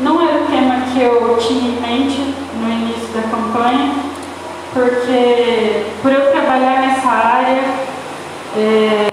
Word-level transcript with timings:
não 0.00 0.20
era 0.20 0.42
o 0.42 0.46
tema 0.46 0.84
que 0.92 1.00
eu 1.00 1.36
tinha 1.38 1.70
em 1.70 1.80
mente 1.80 2.34
no 2.60 2.70
início 2.70 3.08
da 3.14 3.22
campanha, 3.22 3.92
porque 4.72 5.84
por 6.02 6.12
eu 6.12 6.32
trabalhar 6.32 6.80
nessa 6.80 7.08
área, 7.08 7.62
é, 8.56 9.08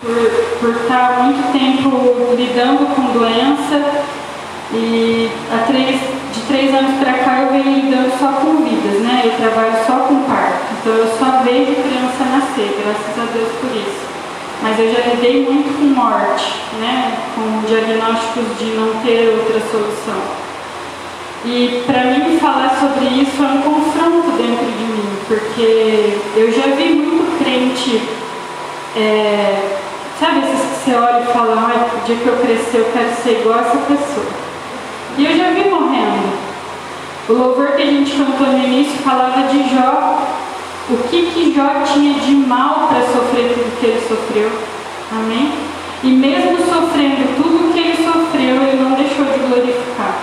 por, 0.00 0.60
por 0.60 0.82
estar 0.82 1.24
muito 1.24 1.52
tempo 1.52 2.34
lidando 2.36 2.94
com 2.94 3.18
doença, 3.18 4.04
e 4.72 5.28
há 5.52 5.66
três, 5.66 6.00
de 6.32 6.40
três 6.46 6.72
anos 6.72 7.00
para 7.00 7.14
cá 7.14 7.40
eu 7.42 7.50
venho 7.50 7.80
lidando 7.80 8.12
só 8.18 8.28
com 8.40 8.62
vidas, 8.62 9.00
né? 9.02 9.22
Eu 9.24 9.32
trabalho 9.32 9.84
só 9.84 10.06
com 10.06 10.22
parto, 10.22 10.66
então 10.80 10.92
eu 10.92 11.08
só 11.18 11.42
vejo 11.42 11.74
criança 11.82 12.24
nascer, 12.30 12.80
graças 12.80 13.18
a 13.18 13.32
Deus 13.32 13.48
por 13.60 13.70
isso. 13.76 14.10
Mas 14.62 14.78
eu 14.78 14.92
já 14.92 15.00
lidei 15.06 15.44
muito 15.44 15.76
com 15.78 15.84
morte, 15.86 16.52
né? 16.80 17.18
Com 17.34 17.66
diagnósticos 17.66 18.58
de 18.58 18.76
não 18.76 19.00
ter 19.02 19.30
outra 19.38 19.60
solução. 19.70 20.20
E 21.44 21.82
para 21.86 22.04
mim 22.04 22.38
falar 22.38 22.76
sobre 22.78 23.06
isso 23.06 23.42
é 23.42 23.46
um 23.46 23.62
confronto 23.62 24.30
dentro 24.32 24.66
de 24.66 24.84
mim, 24.84 25.16
porque 25.26 26.18
eu 26.36 26.52
já 26.52 26.74
vi 26.76 26.90
muito 26.90 27.38
crente, 27.42 28.02
é, 28.94 29.78
sabe 30.18 30.40
esses 30.40 30.60
que 30.60 30.84
você 30.84 30.96
olha 30.96 31.22
e 31.22 31.32
fala, 31.32 31.54
ah, 31.56 31.96
o 31.96 32.04
dia 32.04 32.16
que 32.16 32.26
eu 32.26 32.36
crescer 32.36 32.78
eu 32.78 32.92
quero 32.92 33.14
ser 33.22 33.40
igual 33.40 33.58
a 33.58 33.62
essa 33.62 33.78
pessoa. 33.78 34.26
E 35.16 35.24
eu 35.24 35.36
já 35.36 35.50
vi 35.50 35.70
morrendo. 35.70 36.38
O 37.30 37.32
louvor 37.32 37.68
que 37.72 37.82
a 37.82 37.86
gente 37.86 38.12
cantou 38.12 38.46
no 38.46 38.58
início 38.58 38.98
falava 38.98 39.48
de 39.48 39.74
Jó. 39.74 40.26
O 40.90 41.08
que, 41.08 41.30
que 41.30 41.54
Jó 41.54 41.82
tinha 41.84 42.14
de 42.14 42.32
mal 42.34 42.88
para 42.88 43.02
sofrer 43.02 43.54
tudo 43.54 43.80
que 43.80 43.86
ele 43.86 44.00
sofreu. 44.08 44.50
Amém? 45.12 45.52
E 46.02 46.08
mesmo 46.08 46.58
sofrendo 46.58 47.36
tudo 47.36 47.72
que 47.72 47.78
ele 47.78 47.96
sofreu, 47.96 48.62
ele 48.62 48.82
não 48.82 48.92
deixou 48.92 49.24
de 49.24 49.38
glorificar. 49.38 50.18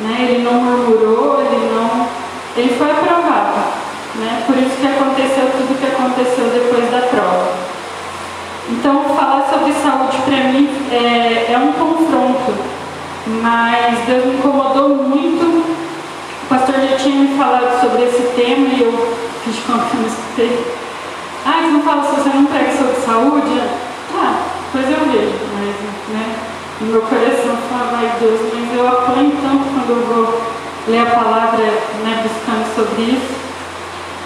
Né? 0.00 0.28
Ele 0.28 0.42
não 0.42 0.54
murmurou, 0.54 1.40
ele 1.40 1.70
não. 1.72 2.06
Ele 2.56 2.74
foi 2.76 2.90
aprovado. 2.90 3.58
Né? 4.16 4.42
Por 4.46 4.56
isso 4.56 4.76
que 4.80 4.86
aconteceu 4.86 5.50
tudo 5.52 5.80
que 5.80 5.86
aconteceu 5.86 6.44
depois 6.52 6.90
da 6.90 7.06
prova. 7.08 7.52
Então, 8.68 9.04
falar 9.16 9.48
sobre 9.50 9.72
saúde 9.72 10.18
para 10.24 10.52
mim 10.52 10.68
é, 10.92 11.52
é 11.52 11.58
um 11.58 11.72
confronto 11.72 12.80
mas 13.26 13.98
Deus 14.06 14.24
me 14.26 14.34
incomodou 14.34 14.88
muito. 14.96 15.44
O 15.44 16.46
pastor 16.48 16.74
já 16.76 16.96
tinha 16.96 17.16
me 17.16 17.38
falado 17.38 17.80
sobre 17.80 18.04
esse 18.04 18.22
tema 18.34 18.68
e 18.68 18.80
eu 18.80 19.19
conta 19.58 19.84
que 19.90 19.96
não 19.96 20.06
escutei. 20.06 20.66
Ah, 21.44 21.60
você 21.62 21.68
não 21.68 21.82
fala 21.82 22.04
se 22.04 22.20
você 22.20 22.28
não 22.28 22.44
prega 22.46 22.76
sobre 22.76 22.94
saúde? 22.96 23.60
Ah, 24.14 24.42
pois 24.72 24.84
eu 24.86 25.04
vejo, 25.10 25.38
mas 25.54 25.74
né, 26.14 26.36
no 26.80 26.86
meu 26.88 27.02
coração 27.02 27.56
fala, 27.68 27.92
vai 27.92 28.12
Deus, 28.20 28.40
mas 28.54 28.78
eu 28.78 28.88
apanho 28.88 29.32
tanto 29.42 29.64
quando 29.74 29.90
eu 29.90 30.06
vou 30.06 30.42
ler 30.88 31.00
a 31.00 31.06
palavra 31.06 31.64
né, 31.64 32.22
buscando 32.22 32.74
sobre 32.74 33.02
isso. 33.02 33.50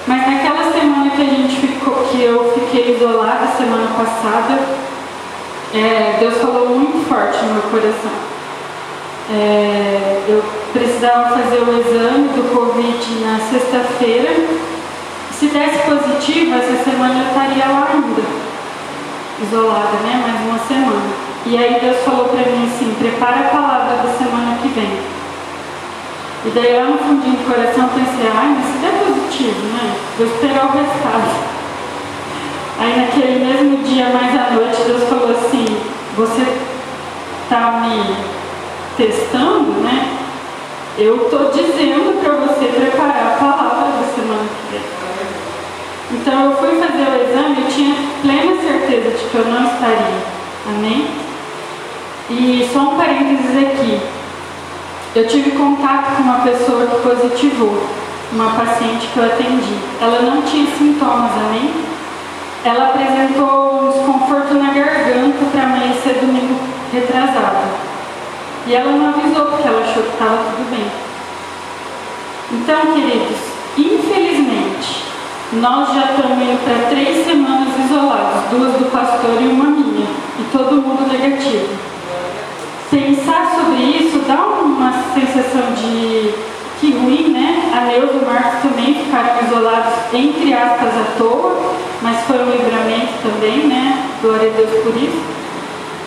Mas 0.06 0.27
naquela 0.27 0.70
semana 0.72 1.11
que 1.11 1.22
a 1.22 1.25
gente 1.25 1.56
ficou, 1.56 1.94
que 2.11 2.22
eu 2.22 2.53
fiquei 2.53 2.97
isolada 2.97 3.56
semana 3.56 3.88
passada, 3.97 4.61
é, 5.72 6.16
Deus 6.20 6.36
falou 6.38 6.69
muito 6.69 7.09
forte 7.09 7.42
no 7.44 7.55
meu 7.55 7.62
coração. 7.62 8.12
É, 9.31 10.22
eu 10.28 10.44
precisava 10.72 11.31
fazer 11.31 11.61
o 11.61 11.81
exame 11.81 12.28
do 12.28 12.55
Covid 12.55 13.25
na 13.25 13.41
sexta-feira. 13.50 14.31
Se 15.38 15.46
desse 15.46 15.78
positivo, 15.78 16.54
essa 16.54 16.84
semana 16.84 17.20
eu 17.20 17.27
estaria 17.27 17.66
lá 17.66 17.88
ainda, 17.92 18.22
isolada, 19.42 19.96
né? 20.04 20.22
Mais 20.22 20.41
uma 20.48 20.58
semana. 20.66 21.12
E 21.46 21.58
aí 21.58 21.80
Deus 21.80 22.04
falou 22.04 22.28
para 22.28 22.50
mim 22.50 22.70
assim: 22.72 22.94
prepara 22.98 23.41
a 23.41 23.50
palavra 23.50 23.96
da 23.96 24.16
semana 24.16 24.56
que 24.62 24.68
vem. 24.68 24.98
E 26.46 26.50
daí 26.50 26.76
lá 26.76 26.84
no 26.84 26.98
fundinho 26.98 27.36
do 27.36 27.52
coração 27.52 27.84
eu 27.84 27.91
pensei: 27.91 28.30
ai, 28.32 28.56
mas 28.56 28.66
se 28.66 28.78
der 28.78 29.04
positivo, 29.04 29.60
né? 29.74 29.96
Vou 30.16 30.26
esperar 30.26 30.66
o 30.66 30.72
resultado. 30.72 31.54
Aí 32.78 33.00
naquele 33.00 33.44
mesmo 33.44 33.84
dia, 33.84 34.10
mais 34.10 34.34
à 34.34 34.54
noite, 34.54 34.82
Deus 34.86 35.03
falou 35.09 35.30
assim: 35.30 35.66
você 36.16 36.47
está 37.42 37.72
me 37.82 38.16
testando, 38.97 39.72
né? 39.82 40.16
Eu 40.97 41.25
estou 41.25 41.50
dizendo 41.50 42.22
para 42.22 42.34
você 42.34 42.66
preparar 42.66 43.34
a 43.34 43.38
palavra 43.38 43.91
da 43.98 44.14
semana 44.14 44.44
que 44.48 44.72
vem. 44.72 44.94
Então 46.14 46.50
eu 46.50 46.56
fui 46.56 46.80
fazer 46.80 47.02
o 47.02 47.28
exame 47.28 47.60
e 47.60 47.72
tinha 47.72 47.97
plena 48.22 48.62
certeza 48.62 49.10
de 49.10 49.25
que 49.30 49.34
eu 49.34 49.44
não 49.47 49.64
estaria. 49.64 50.22
Amém? 50.66 51.08
E 52.30 52.70
só 52.72 52.78
um 52.78 52.97
parênteses 52.97 53.56
aqui. 53.56 54.00
Eu 55.16 55.26
tive 55.26 55.50
contato 55.53 56.16
com 56.16 56.22
uma 56.22 56.41
pessoa 56.41 56.86
que 56.86 57.08
positivou, 57.08 57.84
uma 58.32 58.50
paciente 58.50 59.08
que 59.12 59.19
eu 59.19 59.24
atendi. 59.24 59.76
Ela 60.00 60.22
não 60.22 60.42
tinha 60.42 60.66
sintomas, 60.78 61.32
amém? 61.32 61.72
Ela 62.64 62.91
apresentou 62.91 63.82
um 63.82 63.91
desconforto 63.91 64.54
na 64.54 64.72
garganta 64.72 65.44
para 65.53 65.62
amanhecer 65.64 66.14
domingo 66.20 66.58
retrasado. 66.92 67.69
E 68.66 68.74
ela 68.74 68.92
não 68.92 69.08
avisou 69.08 69.47
porque 69.47 69.69
ela 69.69 69.82
achou 69.82 70.03
que 70.03 70.12
estava 70.12 70.36
tudo 70.36 70.70
bem. 70.70 70.86
Então, 72.53 72.94
queridos, 72.94 73.53
nós 75.60 75.94
já 75.94 76.10
estamos 76.10 76.38
indo 76.42 76.65
para 76.65 76.88
três 76.91 77.25
semanas 77.25 77.69
isolados, 77.78 78.50
duas 78.50 78.72
do 78.75 78.91
pastor 78.91 79.41
e 79.41 79.47
uma 79.47 79.66
minha, 79.66 80.06
e 80.38 80.44
todo 80.50 80.82
mundo 80.82 81.06
negativo. 81.06 81.69
Pensar 82.91 83.54
sobre 83.56 83.82
isso 83.82 84.19
dá 84.26 84.44
uma 84.62 84.92
sensação 85.15 85.72
de 85.76 86.34
que 86.81 86.92
ruim, 86.92 87.31
né? 87.31 87.72
A 87.75 87.81
Neuza 87.87 88.15
e 88.15 88.19
o 88.19 88.26
Marcos 88.26 88.62
também 88.62 88.94
ficaram 88.94 89.47
isolados, 89.47 89.92
entre 90.12 90.53
aspas, 90.53 90.88
à 90.88 91.19
toa, 91.19 91.75
mas 92.03 92.21
foi 92.25 92.38
um 92.38 92.50
livramento 92.50 93.12
também, 93.22 93.66
né? 93.66 94.06
Glória 94.22 94.50
a 94.50 94.56
Deus 94.56 94.82
por 94.82 94.97
isso. 94.97 95.22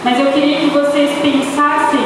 Mas 0.03 0.19
eu 0.19 0.28
queria 0.28 0.59
que 0.59 0.69
vocês 0.69 1.12
pensassem 1.22 2.06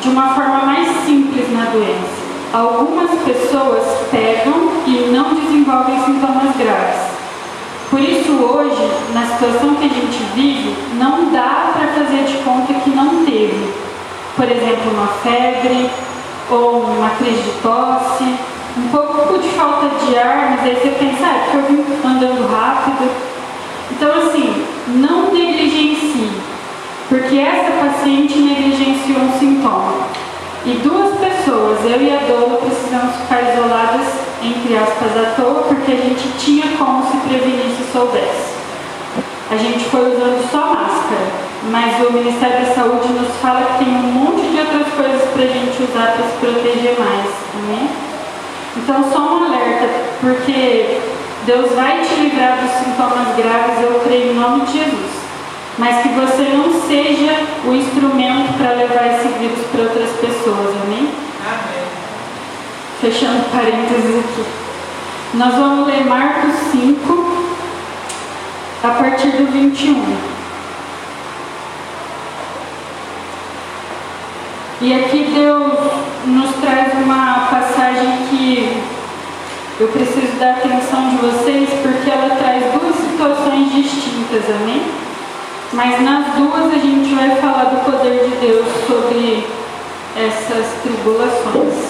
de 0.00 0.08
uma 0.08 0.34
forma 0.34 0.64
mais 0.64 0.88
simples 1.04 1.50
na 1.52 1.64
doença. 1.66 2.17
Algumas 2.52 3.10
pessoas 3.22 3.84
pegam 4.10 4.54
e 4.86 5.10
não 5.12 5.34
desenvolvem 5.34 6.02
sintomas 6.04 6.56
graves. 6.56 7.00
Por 7.90 8.00
isso, 8.00 8.32
hoje, 8.32 8.90
na 9.12 9.26
situação 9.26 9.74
que 9.74 9.84
a 9.84 9.88
gente 9.88 10.22
vive, 10.34 10.74
não 10.94 11.30
dá 11.30 11.72
para 11.74 11.88
fazer 11.88 12.24
de 12.24 12.38
conta 12.44 12.72
que 12.74 12.90
não 12.90 13.24
teve. 13.24 13.72
Por 14.36 14.44
exemplo, 14.44 14.92
uma 14.92 15.08
febre 15.22 15.90
ou 16.50 16.84
uma 16.84 17.10
crise 17.10 17.42
de 17.42 17.50
tosse, 17.62 18.24
um 18.78 18.88
pouco 18.90 19.38
de 19.38 19.48
falta 19.50 19.88
de 20.04 20.16
ar, 20.16 20.50
mas 20.50 20.60
aí 20.64 20.74
você 20.74 20.90
pensa, 20.98 21.24
ah, 21.24 21.36
é 21.36 21.50
porque 21.50 21.56
eu 21.56 21.76
vim 21.76 21.84
andando 22.06 22.50
rápido. 22.50 23.10
Então, 23.90 24.10
assim, 24.10 24.64
não 24.88 25.32
negligencie 25.32 26.48
porque 27.08 27.38
essa 27.38 27.72
paciente 27.72 28.38
negligenciou 28.38 29.20
um 29.20 29.38
sintoma. 29.38 29.94
E 30.68 30.74
duas 30.84 31.16
pessoas, 31.16 31.78
eu 31.82 32.02
e 32.02 32.14
a 32.14 32.18
Dola, 32.28 32.58
precisamos 32.58 33.16
ficar 33.22 33.40
isoladas, 33.40 34.06
entre 34.42 34.76
aspas, 34.76 35.16
à 35.16 35.34
toa, 35.34 35.62
porque 35.62 35.92
a 35.92 35.96
gente 35.96 36.28
tinha 36.36 36.76
como 36.76 37.10
se 37.10 37.16
prevenir 37.26 37.74
se 37.74 37.90
soubesse. 37.90 38.52
A 39.50 39.56
gente 39.56 39.82
foi 39.86 40.12
usando 40.12 40.46
só 40.50 40.66
máscara, 40.66 41.24
mas 41.70 42.06
o 42.06 42.12
Ministério 42.12 42.66
da 42.66 42.74
Saúde 42.74 43.08
nos 43.14 43.34
fala 43.40 43.64
que 43.64 43.84
tem 43.86 43.94
um 43.94 44.12
monte 44.12 44.42
de 44.42 44.60
outras 44.60 44.92
coisas 44.92 45.22
para 45.30 45.42
a 45.44 45.46
gente 45.46 45.82
usar 45.82 46.12
para 46.12 46.26
se 46.26 46.36
proteger 46.38 46.98
mais. 46.98 47.30
Amém? 47.54 47.88
Então, 48.76 49.10
só 49.10 49.20
um 49.20 49.44
alerta, 49.46 49.88
porque 50.20 51.00
Deus 51.46 51.72
vai 51.72 52.02
te 52.02 52.14
livrar 52.20 52.58
dos 52.60 52.72
sintomas 52.84 53.34
graves, 53.38 53.82
eu 53.82 53.98
creio 54.04 54.32
em 54.32 54.34
nome 54.34 54.66
de 54.66 54.72
Jesus 54.80 55.17
mas 55.78 56.02
que 56.02 56.08
você 56.08 56.42
não 56.52 56.82
seja 56.86 57.46
o 57.64 57.72
instrumento 57.72 58.58
para 58.58 58.72
levar 58.72 59.06
esse 59.06 59.28
vírus 59.38 59.64
para 59.70 59.82
outras 59.82 60.10
pessoas, 60.18 60.74
amém? 60.82 61.08
Amém. 61.46 61.84
Fechando 63.00 63.48
parênteses 63.52 64.18
aqui. 64.18 64.44
Nós 65.34 65.54
vamos 65.54 65.86
ler 65.86 66.04
Marcos 66.04 66.52
5, 66.72 67.48
a 68.82 68.88
partir 68.88 69.28
do 69.28 69.52
21. 69.52 70.38
E 74.80 74.94
aqui 74.94 75.30
Deus 75.32 75.92
nos 76.26 76.56
traz 76.56 76.92
uma 76.94 77.48
passagem 77.50 78.26
que 78.28 78.82
eu 79.78 79.88
preciso 79.88 80.38
da 80.38 80.50
atenção 80.50 81.10
de 81.10 81.16
vocês, 81.18 81.68
porque 81.82 82.10
ela 82.10 82.34
traz 82.34 82.64
duas 82.72 82.96
situações 82.96 83.72
distintas, 83.72 84.42
amém? 84.60 84.97
Mas 85.72 86.00
nas 86.00 86.34
duas 86.34 86.72
a 86.72 86.78
gente 86.78 87.14
vai 87.14 87.36
falar 87.36 87.64
do 87.64 87.84
poder 87.84 88.26
de 88.26 88.36
Deus 88.36 88.66
sobre 88.86 89.46
essas 90.16 90.82
tribulações. 90.82 91.88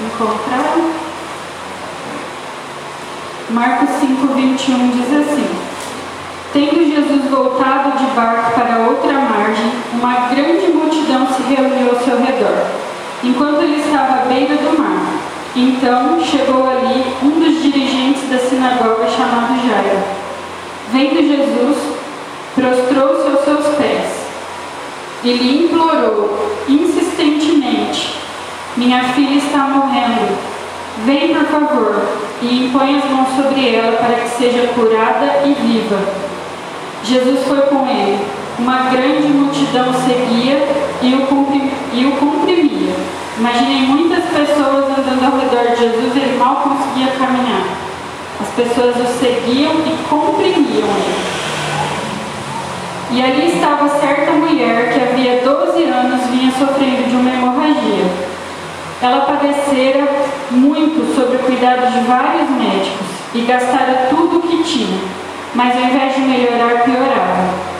Encontraram? 0.00 0.90
Marcos 3.50 3.88
5, 4.00 4.34
21 4.34 4.90
diz 4.90 5.12
assim: 5.12 5.48
Tendo 6.52 6.92
Jesus 6.92 7.30
voltado 7.30 7.96
de 7.96 8.06
barco 8.16 8.60
para 8.60 8.78
outra 8.88 9.12
margem, 9.12 9.72
uma 9.92 10.28
grande 10.28 10.72
multidão 10.72 11.28
se 11.28 11.42
reuniu 11.42 11.90
ao 11.90 12.04
seu 12.04 12.20
redor, 12.20 12.66
enquanto 13.22 13.62
ele 13.62 13.80
estava 13.80 14.22
à 14.22 14.24
beira 14.24 14.56
do 14.56 14.76
mar. 14.76 15.25
Então 15.58 16.22
chegou 16.22 16.68
ali 16.68 17.02
um 17.22 17.40
dos 17.40 17.62
dirigentes 17.62 18.28
da 18.28 18.36
sinagoga 18.36 19.08
chamado 19.08 19.66
Jairo. 19.66 20.02
Vendo 20.92 21.26
Jesus, 21.26 21.78
prostrou-se 22.54 23.26
aos 23.26 23.42
seus 23.42 23.74
pés 23.76 24.04
e 25.24 25.32
lhe 25.32 25.64
implorou 25.64 26.58
insistentemente: 26.68 28.18
Minha 28.76 29.02
filha 29.14 29.38
está 29.38 29.60
morrendo. 29.60 30.36
Vem, 31.06 31.34
por 31.34 31.46
favor, 31.46 32.02
e 32.42 32.66
impõe 32.66 32.98
as 32.98 33.10
mãos 33.10 33.28
sobre 33.36 33.76
ela 33.76 33.96
para 33.96 34.14
que 34.16 34.28
seja 34.28 34.66
curada 34.74 35.40
e 35.46 35.54
viva. 35.54 35.98
Jesus 37.02 37.46
foi 37.46 37.62
com 37.62 37.86
ele. 37.88 38.18
Uma 38.58 38.90
grande 38.90 39.28
multidão 39.28 39.86
seguia 40.04 40.68
e 41.00 41.14
o, 41.14 42.12
comprimia. 42.16 42.94
Imaginei 43.38 43.82
muitas 43.82 44.24
pessoas 44.24 44.86
andando 44.96 45.24
ao 45.24 45.38
redor 45.38 45.74
de 45.74 45.82
Jesus 45.82 46.16
e 46.16 46.20
ele 46.20 46.38
mal 46.38 46.56
conseguia 46.56 47.12
caminhar. 47.18 47.66
As 48.40 48.48
pessoas 48.48 48.96
o 48.96 49.18
seguiam 49.18 49.74
e 49.74 50.08
comprimiam 50.08 50.88
ele. 50.88 51.46
E 53.10 53.22
ali 53.22 53.54
estava 53.54 53.88
certa 54.00 54.32
mulher 54.32 54.90
que 54.90 55.00
havia 55.00 55.42
12 55.44 55.84
anos 55.84 56.26
vinha 56.30 56.50
sofrendo 56.52 57.10
de 57.10 57.16
uma 57.16 57.30
hemorragia. 57.30 58.06
Ela 59.02 59.26
padecera 59.26 60.08
muito 60.50 61.14
sob 61.14 61.36
o 61.36 61.40
cuidado 61.40 61.92
de 61.92 62.06
vários 62.06 62.48
médicos 62.50 63.06
e 63.34 63.42
gastara 63.42 64.06
tudo 64.08 64.38
o 64.38 64.42
que 64.42 64.62
tinha, 64.64 65.00
mas 65.54 65.76
ao 65.76 65.82
invés 65.82 66.14
de 66.14 66.20
melhorar, 66.22 66.84
piorava. 66.84 67.75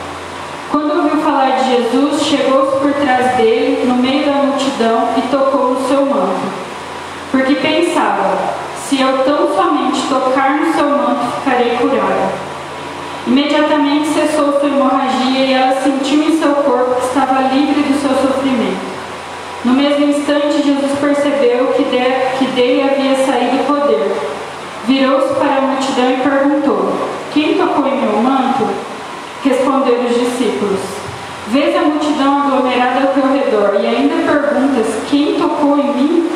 Quando 0.71 0.97
ouviu 0.97 1.21
falar 1.21 1.51
de 1.51 1.75
Jesus, 1.75 2.23
chegou-se 2.23 2.79
por 2.79 2.93
trás 2.93 3.37
dele, 3.37 3.85
no 3.85 3.95
meio 3.95 4.25
da 4.25 4.33
multidão, 4.33 5.09
e 5.17 5.21
tocou 5.31 5.73
no 5.73 5.87
seu 5.87 6.05
manto. 6.05 6.41
Porque 7.31 7.55
pensava: 7.55 8.37
se 8.87 8.99
eu 8.99 9.23
tão 9.23 9.55
somente 9.55 10.01
tocar 10.07 10.57
no 10.57 10.73
seu 10.73 10.89
manto, 10.89 11.25
ficarei 11.39 11.77
curada. 11.77 12.47
Imediatamente 13.25 14.07
cessou 14.07 14.59
sua 14.59 14.69
hemorragia 14.69 15.39
e 15.45 15.53
ela 15.53 15.81
sentiu 15.81 16.23
em 16.23 16.39
seu 16.39 16.53
corpo 16.55 16.95
que 16.95 17.07
estava 17.07 17.53
livre 17.53 17.81
do 17.81 18.01
seu 18.01 18.11
sofrimento. 18.21 18.97
No 19.65 19.73
mesmo 19.73 20.05
instante, 20.05 20.63
Jesus 20.63 20.91
percebeu 20.99 21.73
que, 21.73 21.83
de, 21.83 22.37
que 22.37 22.45
dele 22.53 22.89
havia 22.89 23.25
saído 23.25 23.65
poder. 23.67 24.15
Virou-se 24.85 25.33
para 25.35 25.57
a 25.57 25.61
multidão 25.61 26.11
e 26.11 26.17
perguntou: 26.17 26.93
Quem 27.33 27.57
tocou 27.57 27.85
em 27.85 27.99
meu 27.99 28.21
manto? 28.21 28.69
Responderam 29.47 30.07
os 30.07 30.13
discípulos. 30.13 30.81
Vês 31.47 31.73
a 31.77 31.83
multidão 31.83 32.41
aglomerada 32.41 32.99
ao 32.99 33.13
teu 33.13 33.31
redor 33.31 33.79
e 33.79 33.87
ainda 33.87 34.29
perguntas: 34.29 34.87
Quem 35.09 35.39
tocou 35.39 35.79
em 35.79 35.93
mim? 35.93 36.29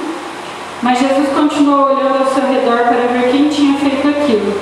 Mas 0.82 0.98
Jesus 0.98 1.28
continuou 1.36 1.88
olhando 1.88 2.20
ao 2.20 2.34
seu 2.34 2.46
redor 2.48 2.78
para 2.88 3.12
ver 3.12 3.32
quem 3.34 3.50
tinha 3.50 3.78
feito 3.80 4.08
aquilo. 4.08 4.58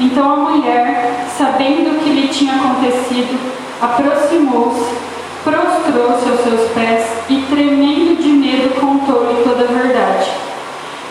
Então 0.00 0.32
a 0.32 0.36
mulher, 0.50 1.24
sabendo 1.38 1.92
o 1.92 2.00
que 2.00 2.10
lhe 2.10 2.26
tinha 2.26 2.54
acontecido, 2.56 3.38
aproximou-se, 3.80 4.92
prostrou-se 5.44 6.28
aos 6.28 6.40
seus 6.40 6.70
pés 6.72 7.06
e, 7.28 7.42
tremendo 7.48 8.20
de 8.20 8.30
medo, 8.30 8.80
contou-lhe 8.80 9.44
toda 9.44 9.62
a 9.62 9.80
verdade. 9.80 10.28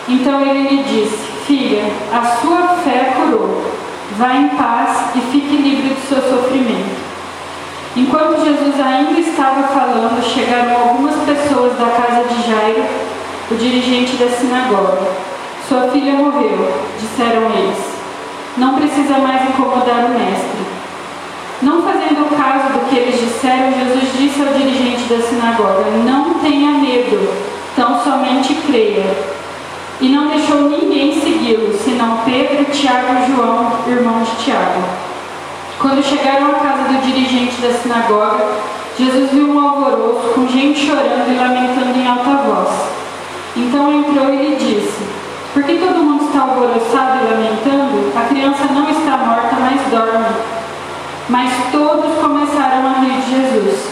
Então 0.06 0.42
ele 0.42 0.68
lhe 0.68 0.82
disse: 0.82 1.16
Filha, 1.46 1.84
a 2.12 2.22
sua 2.36 2.76
fé 2.84 3.14
curou. 3.16 3.79
Vá 4.20 4.34
em 4.36 4.48
paz 4.50 5.16
e 5.16 5.20
fique 5.32 5.56
livre 5.56 5.94
do 5.94 6.08
seu 6.08 6.20
sofrimento. 6.20 7.00
Enquanto 7.96 8.44
Jesus 8.44 8.78
ainda 8.78 9.18
estava 9.18 9.62
falando, 9.68 10.22
chegaram 10.22 10.88
algumas 10.88 11.16
pessoas 11.24 11.72
da 11.76 11.86
casa 11.86 12.28
de 12.28 12.48
Jairo, 12.48 12.84
o 13.50 13.54
dirigente 13.56 14.16
da 14.16 14.28
sinagoga. 14.28 15.10
Sua 15.66 15.88
filha 15.90 16.12
morreu, 16.12 16.70
disseram 17.00 17.46
eles 17.50 17.90
não 18.56 18.74
precisa 18.74 19.18
mais 19.18 19.48
incomodar 19.48 20.04
o 20.04 20.18
mestre. 20.18 20.60
Não 21.62 21.82
fazendo 21.82 22.36
caso 22.36 22.72
do 22.72 22.88
que 22.88 22.96
eles 22.96 23.20
disseram, 23.20 23.72
Jesus 23.72 24.12
disse 24.18 24.40
ao 24.40 24.52
dirigente 24.52 25.02
da 25.04 25.20
sinagoga: 25.20 25.90
Não 26.04 26.34
tenha 26.34 26.72
medo, 26.72 27.32
tão 27.76 28.02
somente 28.02 28.54
creia. 28.66 29.39
E 30.00 30.08
não 30.08 30.28
deixou 30.28 30.62
ninguém 30.62 31.20
segui-lo, 31.20 31.78
senão 31.78 32.20
Pedro, 32.24 32.64
Tiago 32.72 33.14
e 33.22 33.34
João, 33.34 33.72
irmão 33.86 34.22
de 34.22 34.44
Tiago. 34.44 34.82
Quando 35.78 36.02
chegaram 36.02 36.50
à 36.50 36.54
casa 36.54 36.88
do 36.88 37.02
dirigente 37.02 37.60
da 37.60 37.72
sinagoga, 37.72 38.46
Jesus 38.98 39.30
viu 39.30 39.50
um 39.50 39.60
alvoroço 39.60 40.28
com 40.34 40.48
gente 40.48 40.86
chorando 40.86 41.30
e 41.30 41.36
lamentando 41.36 41.98
em 41.98 42.06
alta 42.06 42.42
voz. 42.42 42.68
Então 43.56 43.92
entrou 43.92 44.32
e 44.32 44.36
lhe 44.36 44.56
disse: 44.56 45.20
por 45.52 45.64
que 45.64 45.78
todo 45.78 46.04
mundo 46.04 46.26
está 46.26 46.42
alvoroçado 46.42 47.24
e 47.24 47.32
lamentando? 47.32 48.12
A 48.16 48.28
criança 48.28 48.66
não 48.72 48.88
está 48.88 49.16
morta, 49.16 49.56
mas 49.58 49.80
dorme. 49.90 50.26
Mas 51.28 51.50
todos 51.72 52.18
começaram 52.22 52.86
a 52.86 53.00
rir 53.00 53.20
de 53.20 53.30
Jesus. 53.30 53.88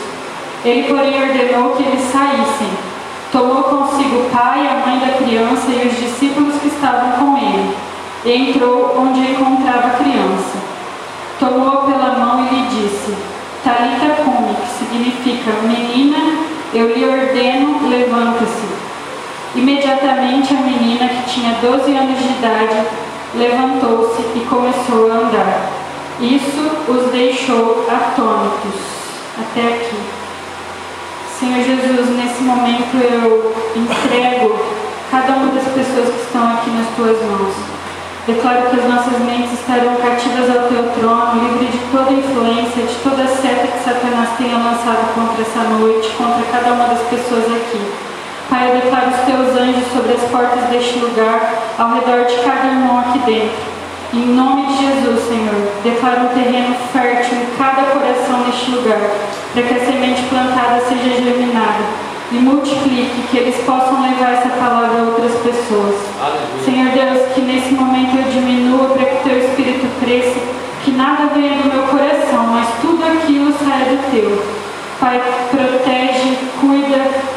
Ele, 0.65 0.85
porém, 0.85 1.21
ordenou 1.21 1.75
que 1.75 1.83
eles 1.83 2.01
saíssem. 2.13 2.88
Tomou 3.31 3.63
consigo 3.65 4.21
o 4.21 4.31
pai, 4.31 4.67
a 4.67 4.87
mãe 4.87 5.01
da 5.01 5.19
criança 5.19 5.71
e 5.71 5.87
os 5.87 5.99
discípulos 5.99 6.59
que 6.63 6.69
estavam 6.69 7.13
com 7.13 7.37
ele. 7.37 7.77
E 8.25 8.51
entrou 8.51 8.97
onde 8.99 9.21
encontrava 9.21 9.89
a 9.89 9.97
criança. 10.03 10.57
Tomou-a 11.39 11.83
pela 11.83 12.19
mão 12.19 12.47
e 12.47 12.55
lhe 12.55 12.69
disse: 12.69 13.15
Talita 13.63 14.23
cumi, 14.23 14.55
que 14.55 14.79
significa 14.79 15.53
menina, 15.63 16.39
eu 16.73 16.95
lhe 16.95 17.05
ordeno, 17.05 17.89
levanta-se. 17.89 18.67
Imediatamente 19.55 20.55
a 20.55 20.61
menina, 20.61 21.09
que 21.09 21.31
tinha 21.31 21.55
12 21.61 21.93
anos 21.93 22.19
de 22.19 22.29
idade, 22.29 22.87
levantou-se 23.35 24.23
e 24.37 24.47
começou 24.49 25.13
a 25.13 25.15
andar. 25.17 25.71
Isso 26.21 26.71
os 26.89 27.13
deixou 27.13 27.87
atônitos. 27.89 28.81
Até 29.39 29.75
aqui. 29.75 30.28
Senhor 31.39 31.63
Jesus, 31.63 32.11
nesse 32.19 32.43
momento 32.43 32.99
eu 32.99 33.55
entrego 33.77 34.59
cada 35.09 35.35
uma 35.35 35.53
das 35.55 35.69
pessoas 35.73 36.11
que 36.11 36.23
estão 36.27 36.43
aqui 36.51 36.69
nas 36.71 36.89
tuas 36.97 37.17
mãos. 37.31 37.55
Declaro 38.27 38.69
que 38.69 38.81
as 38.81 38.89
nossas 38.89 39.21
mentes 39.21 39.53
estarão 39.53 39.95
cativas 40.03 40.51
ao 40.51 40.67
teu 40.67 40.91
trono, 40.99 41.39
livre 41.39 41.67
de 41.67 41.79
toda 41.93 42.11
influência, 42.11 42.83
de 42.83 42.95
toda 43.05 43.25
seta 43.29 43.69
que 43.69 43.85
Satanás 43.85 44.31
tenha 44.37 44.59
lançado 44.59 45.15
contra 45.15 45.43
essa 45.43 45.63
noite, 45.79 46.11
contra 46.19 46.43
cada 46.51 46.73
uma 46.73 46.89
das 46.89 47.07
pessoas 47.07 47.47
aqui. 47.55 47.87
Pai, 48.51 48.71
eu 48.71 48.81
declaro 48.81 49.11
os 49.11 49.21
teus 49.23 49.63
anjos 49.63 49.93
sobre 49.93 50.15
as 50.15 50.31
portas 50.33 50.69
deste 50.71 50.99
lugar, 50.99 51.55
ao 51.79 51.95
redor 51.95 52.27
de 52.27 52.35
cada 52.43 52.67
irmão 52.67 52.99
aqui 52.99 53.19
dentro. 53.21 53.78
Em 54.11 54.27
nome 54.27 54.65
de 54.69 54.87
Jesus, 54.87 55.29
Senhor, 55.29 55.69
declaro 55.85 56.23
um 56.23 56.29
terreno 56.29 56.75
fértil 56.91 57.37
em 57.37 57.59
cada 57.59 57.83
coração 57.93 58.47
neste 58.47 58.71
lugar, 58.71 58.99
para 59.53 59.63
que 59.63 59.75
a 59.75 59.85
semente 59.85 60.23
plantada 60.31 60.81
seja 60.81 61.23
germinada 61.23 61.85
e 62.33 62.37
multiplique, 62.37 63.29
que 63.31 63.37
eles 63.37 63.57
possam 63.67 64.01
levar 64.01 64.33
essa 64.33 64.49
palavra 64.49 65.03
a 65.03 65.05
outras 65.05 65.33
pessoas. 65.43 65.95
Aleluia. 66.23 66.65
Senhor 66.65 66.89
Deus, 66.93 67.35
que 67.35 67.43
nesse 67.43 67.75
momento 67.75 68.17
eu 68.17 68.33
diminua 68.33 68.89
para 68.95 69.05
que 69.05 69.29
teu 69.29 69.39
espírito 69.41 69.87
cresça, 70.01 70.41
que 70.83 70.91
nada 70.93 71.27
venha 71.35 71.59
do 71.59 71.69
meu 71.69 71.83
coração, 71.83 72.47
mas 72.47 72.67
tudo 72.81 73.05
aquilo 73.05 73.53
saia 73.53 73.93
do 73.93 74.11
teu. 74.11 74.43
Pai, 74.99 75.21
protege, 75.51 76.39
cuida, 76.63 77.29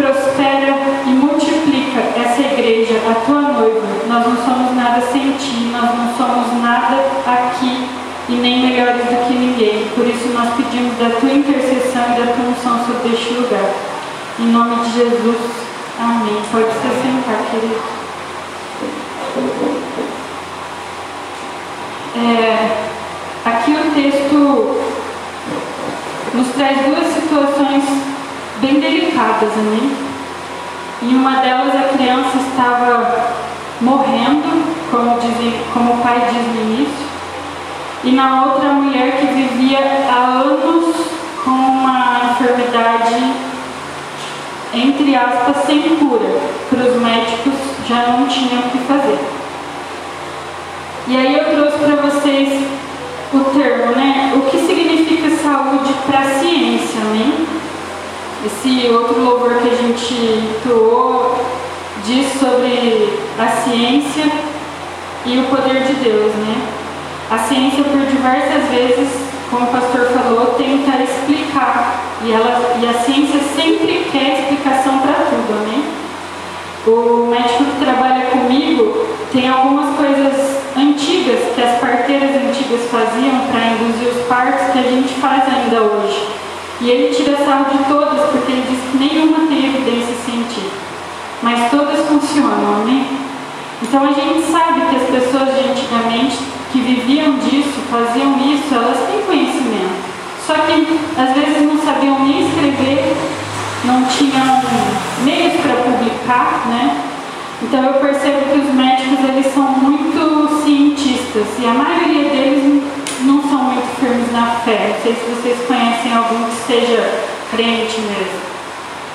prospera 0.00 0.74
e 1.06 1.10
multiplica 1.10 2.00
essa 2.16 2.40
igreja, 2.40 3.00
a 3.08 3.14
tua 3.26 3.42
noiva. 3.42 3.86
Nós 4.08 4.26
não 4.26 4.36
somos 4.44 4.74
nada 4.74 5.00
sem 5.12 5.32
ti, 5.32 5.70
nós 5.70 5.90
não 5.94 6.16
somos 6.16 6.62
nada 6.62 7.04
aqui 7.26 7.88
e 8.28 8.32
nem 8.32 8.66
melhores 8.66 9.04
do 9.04 9.26
que 9.26 9.34
ninguém. 9.34 9.88
Por 9.94 10.06
isso 10.06 10.28
nós 10.28 10.54
pedimos 10.56 10.96
da 10.98 11.20
tua 11.20 11.30
intercessão 11.30 12.02
e 12.02 12.20
da 12.20 12.32
tua 12.32 12.46
unção 12.46 12.84
sobre 12.86 13.12
este 13.12 13.34
lugar. 13.34 13.70
Em 14.38 14.46
nome 14.46 14.76
de 14.84 14.92
Jesus. 14.92 15.50
Amém. 15.98 16.40
Pode 16.50 16.64
se 16.64 16.80
sentar, 17.02 17.44
querido. 17.50 18.00
É, 22.16 22.76
aqui 23.44 23.72
o 23.72 23.94
texto 23.94 24.80
nos 26.34 26.48
traz 26.54 26.78
duas 26.86 27.06
situações 27.06 28.10
bem 28.60 28.78
delicadas, 28.78 29.50
né? 29.56 29.90
Em 31.02 31.14
uma 31.14 31.36
delas 31.36 31.74
a 31.74 31.96
criança 31.96 32.36
estava 32.36 33.32
morrendo, 33.80 34.64
como, 34.90 35.18
dizem, 35.18 35.54
como 35.72 35.94
o 35.94 35.98
pai 35.98 36.28
diz 36.30 36.46
no 36.46 36.60
início, 36.60 37.06
e 38.04 38.12
na 38.12 38.44
outra 38.44 38.68
a 38.68 38.74
mulher 38.74 39.16
que 39.18 39.26
vivia 39.26 39.78
há 40.10 40.42
anos 40.44 40.94
com 41.42 41.50
uma 41.50 42.32
enfermidade, 42.32 43.32
entre 44.74 45.16
aspas, 45.16 45.64
sem 45.64 45.96
cura, 45.96 46.28
para 46.68 46.84
os 46.86 47.00
médicos 47.00 47.54
já 47.88 48.08
não 48.08 48.26
tinham 48.26 48.60
o 48.60 48.70
que 48.70 48.78
fazer. 48.80 49.18
E 51.08 51.16
aí 51.16 51.34
eu 51.34 51.44
trouxe 51.56 51.78
para 51.78 51.96
vocês 51.96 52.62
o 53.32 53.40
termo, 53.58 53.96
né? 53.96 54.10
esse 58.60 58.88
outro 58.88 59.22
louvor 59.22 59.54
que 59.62 59.68
a 59.68 59.74
gente 59.74 60.14
entoou 60.14 61.36
diz 62.04 62.32
a 63.38 63.48
ciência 63.62 64.24
e 65.24 65.38
o 65.38 65.44
poder 65.44 65.82
de 65.82 65.94
Deus, 65.94 66.32
né? 66.34 66.56
A 67.30 67.38
ciência 67.38 67.84
por 67.84 68.00
diversas 68.00 68.68
vezes, 68.70 69.08
como 69.50 69.66
o 69.66 69.72
pastor 69.72 70.06
falou, 70.06 70.54
tenta 70.58 71.02
explicar 71.02 72.02
e, 72.24 72.32
ela, 72.32 72.76
e 72.80 72.86
a 72.86 72.94
ciência 73.04 73.40
sempre 73.54 74.08
quer 74.10 74.40
explicação 74.40 74.98
para 74.98 75.26
tudo, 75.30 75.66
né? 75.66 75.84
O 76.86 77.26
médico 77.30 77.64
que 77.64 77.84
trabalha 77.84 78.26
comigo 78.26 79.06
tem 79.32 79.48
algumas 79.48 79.94
coisas 79.96 80.58
antigas 80.76 81.54
que 81.54 81.62
as 81.62 81.78
parteiras 81.78 82.30
antigas 82.30 82.90
faziam 82.90 83.46
para 83.52 83.72
induzir 83.72 84.08
os 84.08 84.26
partos 84.26 84.72
que 84.72 84.78
a 84.78 84.82
gente 84.82 85.12
faz 85.20 85.42
ainda 85.46 85.82
hoje. 85.82 86.26
E 86.80 86.90
ele 86.90 87.14
tira 87.14 87.36
sarro 87.44 87.76
de 87.76 87.84
todas 87.84 88.30
porque 88.30 88.50
ele 88.50 88.64
diz 88.68 88.80
que 88.90 88.98
nenhuma 88.98 89.46
tem 89.46 89.66
evidência 89.66 90.14
científica 90.24 90.90
mas 91.42 91.70
todas 91.70 92.06
funcionam, 92.06 92.84
né? 92.84 93.06
Então 93.82 94.04
a 94.04 94.12
gente 94.12 94.50
sabe 94.50 94.80
que 94.90 94.96
as 94.96 95.22
pessoas 95.22 95.54
de 95.54 95.70
antigamente 95.70 96.38
que 96.72 96.80
viviam 96.80 97.38
disso, 97.38 97.80
faziam 97.90 98.36
isso, 98.38 98.74
elas 98.74 98.98
têm 99.08 99.22
conhecimento. 99.22 100.10
Só 100.46 100.54
que 100.54 101.00
às 101.18 101.34
vezes 101.34 101.62
não 101.66 101.78
sabiam 101.78 102.18
nem 102.20 102.46
escrever, 102.46 103.16
não 103.84 104.04
tinham 104.04 104.62
meios 105.24 105.60
para 105.60 105.76
publicar, 105.76 106.66
né? 106.68 107.00
Então 107.62 107.84
eu 107.84 107.94
percebo 107.94 108.52
que 108.52 108.58
os 108.58 108.74
médicos 108.74 109.18
eles 109.28 109.52
são 109.52 109.64
muito 109.64 110.62
cientistas 110.64 111.46
e 111.58 111.66
a 111.66 111.74
maioria 111.74 112.30
deles 112.30 112.82
não 113.22 113.42
são 113.42 113.64
muito 113.64 114.00
firmes 114.00 114.32
na 114.32 114.46
fé. 114.64 114.94
Não 114.94 115.02
sei 115.02 115.14
se 115.14 115.30
vocês 115.30 115.66
conhecem 115.66 116.12
algum 116.12 116.44
que 116.44 116.56
seja 116.66 117.20
crente 117.50 118.00
mesmo. 118.00 118.40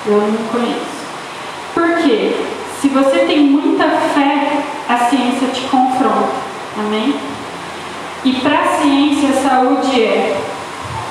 Eu 0.06 0.20
não 0.20 0.48
conheço. 0.52 0.95
Porque 1.76 2.34
se 2.80 2.88
você 2.88 3.18
tem 3.26 3.40
muita 3.40 3.84
fé, 3.84 4.62
a 4.88 4.96
ciência 5.10 5.48
te 5.48 5.60
confronta. 5.68 6.32
Amém? 6.78 7.14
E 8.24 8.32
para 8.32 8.60
a 8.60 8.78
ciência, 8.78 9.28
a 9.28 9.50
saúde 9.50 10.02
é 10.02 10.40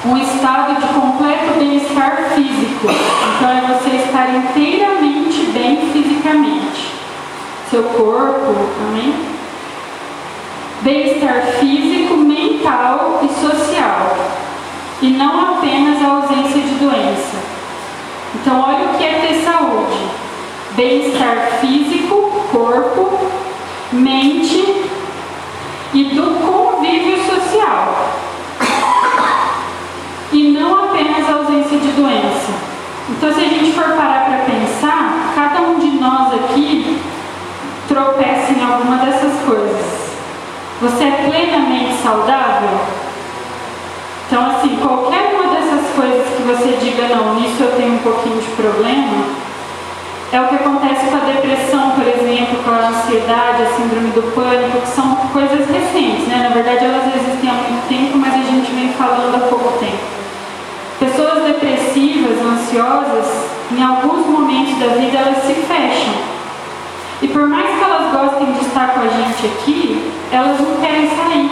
um 0.06 0.18
estado 0.18 0.82
de 0.82 0.88
completo 0.88 1.60
bem-estar 1.60 2.32
físico. 2.34 2.88
Então 2.88 3.50
é 3.52 3.62
você 3.62 3.96
estar 3.98 4.36
inteiramente 4.36 5.52
bem 5.54 5.92
fisicamente. 5.94 6.88
Seu 7.70 7.84
corpo, 7.84 8.56
amém? 8.90 9.14
Bem-estar 10.82 11.44
físico, 11.60 12.18
mental 12.18 13.22
e 13.24 13.28
social. 13.40 14.18
E 15.00 15.10
não 15.12 15.58
apenas 15.58 16.04
a 16.04 16.08
ausência 16.08 16.60
de 16.60 16.74
doença. 16.80 17.38
Então 18.34 18.62
olha 18.62 18.90
o 18.90 18.98
que 18.98 19.04
é 19.04 19.25
bem-estar 20.76 21.60
físico, 21.62 22.46
corpo, 22.52 23.18
mente 23.92 24.86
e 25.94 26.04
do 26.06 26.46
convívio 26.46 27.18
social. 27.24 28.12
E 30.32 30.52
não 30.52 30.86
apenas 30.86 31.30
a 31.30 31.34
ausência 31.36 31.78
de 31.78 31.92
doença. 31.92 32.52
Então, 33.10 33.34
se 33.34 33.40
a 33.40 33.48
gente 33.48 33.72
for 33.72 33.84
parar 33.96 34.26
para 34.26 34.40
pensar, 34.40 35.32
cada 35.36 35.62
um 35.62 35.80
de 35.80 35.92
nós 35.92 36.34
aqui 36.34 37.00
tropeça 37.88 38.52
em 38.52 38.64
alguma 38.64 38.98
dessas 38.98 39.34
coisas. 39.46 40.06
Você 40.82 41.04
é 41.06 41.30
plenamente 41.30 41.96
saudável? 42.02 42.80
Então, 44.28 44.46
assim, 44.50 44.76
qualquer 44.78 45.36
uma 45.36 45.54
dessas 45.54 45.86
coisas 45.96 46.28
que 46.36 46.44
você 46.44 46.78
diga, 46.82 47.16
não, 47.16 47.36
nisso 47.36 47.62
eu 47.62 47.72
tenho 47.78 47.94
um 47.94 48.00
pouquinho 48.00 48.42
de 48.42 48.48
problema, 48.62 49.24
é 50.36 50.42
o 50.42 50.48
que 50.48 50.56
acontece 50.56 51.06
com 51.08 51.16
a 51.16 51.32
depressão, 51.32 51.92
por 51.92 52.06
exemplo, 52.06 52.62
com 52.62 52.70
a 52.70 52.90
ansiedade, 52.90 53.64
a 53.64 53.78
síndrome 53.78 54.12
do 54.12 54.36
pânico, 54.36 54.82
que 54.82 54.88
são 54.90 55.16
coisas 55.32 55.66
recentes, 55.70 56.28
né? 56.28 56.50
Na 56.50 56.54
verdade, 56.54 56.84
elas 56.84 57.08
existem 57.16 57.50
há 57.50 57.54
muito 57.54 57.88
tempo, 57.88 58.18
mas 58.18 58.34
a 58.34 58.44
gente 58.44 58.70
vem 58.74 58.92
falando 58.94 59.34
há 59.34 59.48
pouco 59.48 59.80
tempo. 59.80 60.04
Pessoas 61.00 61.46
depressivas, 61.46 62.38
ansiosas, 62.42 63.28
em 63.72 63.82
alguns 63.82 64.28
momentos 64.28 64.78
da 64.78 64.88
vida 64.88 65.18
elas 65.18 65.42
se 65.44 65.54
fecham. 65.54 66.14
E 67.22 67.28
por 67.30 67.48
mais 67.48 67.78
que 67.78 67.84
elas 67.84 68.12
gostem 68.12 68.52
de 68.52 68.66
estar 68.66 68.90
com 68.90 69.00
a 69.00 69.08
gente 69.08 69.46
aqui, 69.46 70.12
elas 70.34 70.60
não 70.60 70.76
querem 70.82 71.10
sair. 71.16 71.50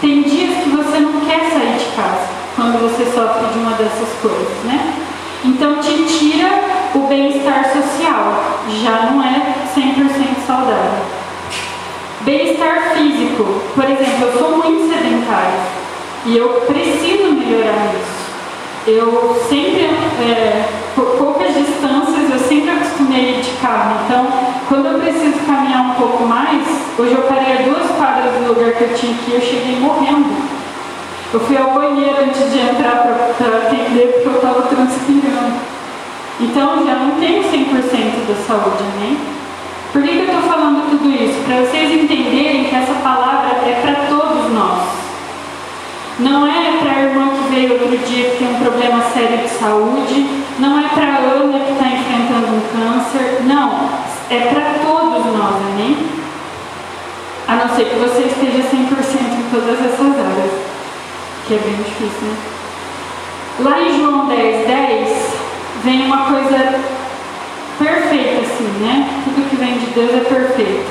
Tem 0.00 0.22
dias 0.22 0.64
que 0.64 0.70
você 0.70 0.98
não 0.98 1.20
quer 1.20 1.48
sair 1.48 1.78
de 1.78 1.94
casa 1.94 2.26
quando 2.56 2.82
você 2.82 3.04
sofre 3.04 3.52
de 3.52 3.58
uma 3.60 3.70
dessas 3.72 4.08
coisas, 4.20 4.64
né? 4.64 5.13
Então 5.44 5.76
te 5.76 6.04
tira 6.04 6.48
o 6.94 7.00
bem-estar 7.00 7.70
social, 7.70 8.60
já 8.82 9.10
não 9.10 9.22
é 9.22 9.54
100% 9.76 10.46
saudável. 10.46 11.04
Bem-estar 12.22 12.94
físico, 12.94 13.44
por 13.74 13.84
exemplo, 13.84 14.24
eu 14.24 14.38
sou 14.38 14.56
muito 14.56 14.88
sedentária 14.88 15.60
e 16.24 16.38
eu 16.38 16.48
preciso 16.66 17.32
melhorar 17.32 17.92
isso. 17.94 18.24
Eu 18.86 19.38
sempre, 19.46 19.90
é, 20.22 20.66
por 20.94 21.04
poucas 21.18 21.54
distâncias, 21.54 22.30
eu 22.30 22.38
sempre 22.38 22.70
acostumei 22.70 23.42
de 23.42 23.50
carro. 23.60 24.00
Então, 24.06 24.26
quando 24.66 24.86
eu 24.86 24.98
preciso 24.98 25.44
caminhar 25.46 25.90
um 25.90 25.94
pouco 25.94 26.24
mais, 26.24 26.62
hoje 26.98 27.12
eu 27.12 27.22
parei 27.22 27.58
a 27.58 27.62
duas 27.62 27.90
quadras 27.98 28.32
do 28.32 28.54
lugar 28.54 28.72
que 28.72 28.84
eu 28.84 28.94
tinha 28.94 29.12
aqui 29.12 29.30
e 29.30 29.34
eu 29.34 29.40
cheguei 29.42 29.76
morrendo. 29.78 30.63
Eu 31.34 31.40
fui 31.40 31.56
ao 31.58 31.72
banheiro 31.72 32.16
antes 32.22 32.52
de 32.52 32.60
entrar 32.60 33.02
para 33.36 33.56
atender 33.66 34.06
porque 34.12 34.28
eu 34.28 34.36
estava 34.36 34.62
transpirando. 34.62 35.58
Então 36.38 36.86
já 36.86 36.94
não 36.94 37.18
tenho 37.18 37.42
100% 37.42 38.28
da 38.28 38.36
saúde, 38.46 38.84
né? 39.00 39.16
Por 39.92 40.00
que, 40.00 40.10
que 40.10 40.18
eu 40.18 40.24
estou 40.26 40.42
falando 40.42 40.88
tudo 40.90 41.10
isso? 41.10 41.42
Para 41.44 41.56
vocês 41.62 41.90
entenderem 41.90 42.66
que 42.66 42.76
essa 42.76 42.94
palavra 43.02 43.68
é 43.68 43.80
para 43.82 44.06
todos 44.06 44.52
nós. 44.52 44.82
Não 46.20 46.46
é 46.46 46.78
para 46.80 46.92
a 46.92 47.02
irmã 47.02 47.30
que 47.30 47.52
veio 47.52 47.82
outro 47.82 47.98
dia 47.98 48.30
que 48.30 48.36
tem 48.38 48.54
um 48.54 48.60
problema 48.60 49.02
sério 49.12 49.38
de 49.38 49.48
saúde, 49.48 50.26
não 50.60 50.78
é 50.78 50.86
para 50.86 51.14
a 51.14 51.18
Ana 51.18 51.58
que 51.58 51.72
está 51.72 51.86
enfrentando 51.86 52.46
um 52.46 52.62
câncer, 52.70 53.42
não. 53.42 53.88
É 54.30 54.38
para 54.54 54.86
todos 54.86 55.26
nós, 55.36 55.56
amém? 55.72 55.96
A 57.48 57.56
não 57.56 57.74
ser 57.74 57.86
que 57.86 57.96
você 57.96 58.22
esteja 58.22 58.62
100% 58.70 58.74
em 58.78 59.50
todas 59.50 59.80
essas 59.80 60.18
áreas, 60.18 60.43
que 61.46 61.54
é 61.54 61.58
bem 61.58 61.76
difícil, 61.76 62.28
né? 62.28 62.36
Lá 63.60 63.82
em 63.82 63.98
João 63.98 64.26
10, 64.26 64.66
10, 64.66 65.34
vem 65.84 66.06
uma 66.06 66.24
coisa 66.24 66.80
perfeita, 67.78 68.40
assim, 68.40 68.68
né? 68.80 69.22
Tudo 69.24 69.48
que 69.48 69.56
vem 69.56 69.78
de 69.78 69.86
Deus 69.86 70.14
é 70.14 70.20
perfeito. 70.20 70.90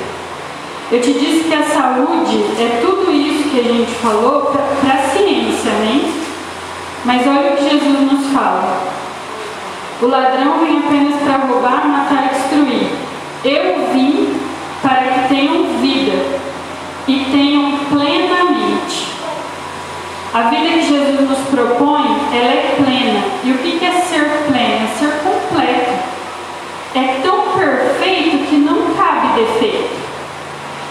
Eu 0.92 1.00
te 1.00 1.12
disse 1.12 1.44
que 1.48 1.54
a 1.54 1.62
saúde 1.62 2.44
é 2.58 2.80
tudo 2.80 3.10
isso 3.10 3.50
que 3.50 3.60
a 3.60 3.62
gente 3.64 3.90
falou 3.94 4.52
para 4.80 4.94
a 4.94 5.08
ciência, 5.08 5.70
né? 5.70 6.12
Mas 7.04 7.26
olha 7.26 7.52
o 7.52 7.56
que 7.56 7.70
Jesus 7.70 8.12
nos 8.12 8.26
fala. 8.32 8.80
O 10.00 10.06
ladrão 10.06 10.58
vem 10.60 10.78
apenas 10.78 11.20
para 11.22 11.46
roubar, 11.46 11.86
matar 11.86 12.26
e 12.26 12.34
destruir. 12.34 12.90
Eu 13.44 13.92
vim 13.92 14.40
para 14.82 15.02
que 15.02 15.28
tenham 15.28 15.64
vida 15.80 16.12
e 17.08 17.26
tenham. 17.30 17.63
A 20.34 20.48
vida 20.48 20.66
que 20.66 20.82
Jesus 20.82 21.20
nos 21.20 21.38
propõe, 21.48 22.18
ela 22.32 22.54
é 22.54 22.74
plena. 22.76 23.24
E 23.44 23.52
o 23.52 23.58
que 23.58 23.86
é 23.86 23.92
ser 24.00 24.42
pleno? 24.48 24.84
É 24.84 24.88
ser 24.98 25.20
completo. 25.22 25.92
É 26.92 27.20
tão 27.22 27.56
perfeito 27.56 28.44
que 28.48 28.56
não 28.56 28.94
cabe 28.96 29.40
defeito. 29.40 29.94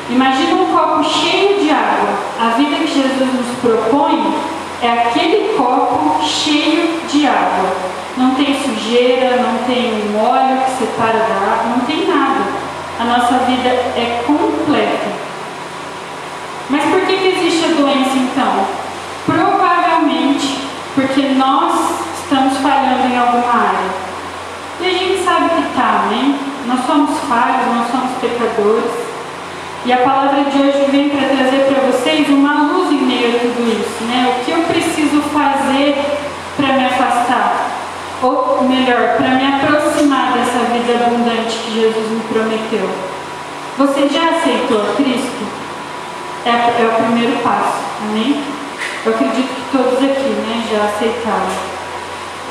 Imagina 0.09 0.55
um 0.55 0.71
copo 0.71 1.03
cheio 1.03 1.59
de 1.59 1.69
água. 1.71 2.19
A 2.39 2.49
vida 2.55 2.73
que 2.77 2.87
Jesus 2.87 3.33
nos 3.33 3.57
propõe 3.61 4.33
é 4.81 4.89
aquele 4.89 5.57
copo 5.57 6.23
cheio 6.23 7.01
de 7.11 7.27
água. 7.27 7.75
Não 8.15 8.35
tem 8.35 8.57
sujeira, 8.57 9.41
não 9.41 9.57
tem 9.65 9.91
um 10.07 10.23
óleo 10.23 10.61
que 10.63 10.71
separa 10.71 11.19
da 11.19 11.35
água, 11.35 11.75
não 11.75 11.85
tem 11.85 12.07
nada. 12.07 12.45
A 12.97 13.03
nossa 13.03 13.39
vida 13.39 13.67
é 13.67 14.23
completa. 14.25 15.11
Mas 16.69 16.85
por 16.85 17.01
que, 17.01 17.17
que 17.17 17.27
existe 17.27 17.65
a 17.65 17.75
doença 17.75 18.15
então? 18.15 18.82
Porque 20.95 21.21
nós 21.29 21.73
estamos 22.21 22.57
falhando 22.57 23.07
em 23.07 23.17
alguma 23.17 23.51
área. 23.51 23.89
E 24.79 24.85
a 24.85 24.91
gente 24.91 25.23
sabe 25.23 25.49
que 25.49 25.67
está, 25.67 26.07
né? 26.09 26.37
Nós 26.67 26.85
somos 26.85 27.19
falhos, 27.21 27.75
nós 27.75 27.89
somos 27.89 28.11
pecadores. 28.21 28.91
E 29.85 29.91
a 29.91 29.97
palavra 29.97 30.43
de 30.45 30.57
hoje 30.57 30.85
vem 30.91 31.09
para 31.09 31.27
trazer 31.27 31.65
para 31.65 31.91
vocês 31.91 32.29
uma 32.29 32.71
luz 32.71 32.91
em 32.91 33.01
meio 33.01 33.35
a 33.35 33.39
tudo 33.39 33.69
isso, 33.69 34.03
né? 34.05 34.37
O 34.37 34.45
que 34.45 34.51
eu 34.51 34.61
preciso 34.63 35.21
fazer 35.33 35.95
para 36.55 36.73
me 36.73 36.85
afastar? 36.85 37.71
Ou 38.21 38.63
melhor, 38.63 39.17
para 39.17 39.29
me 39.29 39.45
aproximar 39.45 40.31
dessa 40.31 40.59
vida 40.71 41.05
abundante 41.05 41.57
que 41.57 41.81
Jesus 41.81 42.09
me 42.09 42.21
prometeu. 42.31 42.89
Você 43.77 44.07
já 44.07 44.29
aceitou 44.37 44.93
Cristo? 44.95 45.43
É, 46.45 46.49
é 46.49 46.85
o 46.85 47.03
primeiro 47.03 47.37
passo, 47.43 47.79
amém? 48.03 48.41
Eu 49.05 49.13
acredito 49.13 49.53
que 49.53 49.77
todos 49.77 49.97
aqui 49.97 50.29
né, 50.29 50.63
já 50.71 50.85
aceitaram. 50.85 51.73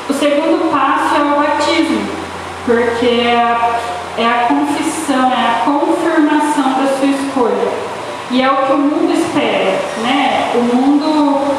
O 0.07 0.13
segundo 0.13 0.71
passo 0.71 1.15
é 1.15 1.23
o 1.23 1.39
batismo, 1.41 2.07
porque 2.63 3.21
é 3.21 3.35
a, 3.35 3.79
é 4.19 4.25
a 4.27 4.47
confissão, 4.47 5.31
é 5.31 5.35
a 5.35 5.61
confirmação 5.65 6.73
da 6.73 6.95
sua 6.95 7.07
escolha. 7.07 7.71
E 8.29 8.39
é 8.39 8.51
o 8.51 8.57
que 8.67 8.71
o 8.71 8.77
mundo 8.77 9.11
espera, 9.11 9.79
né? 10.03 10.51
O 10.53 10.75
mundo, 10.75 11.55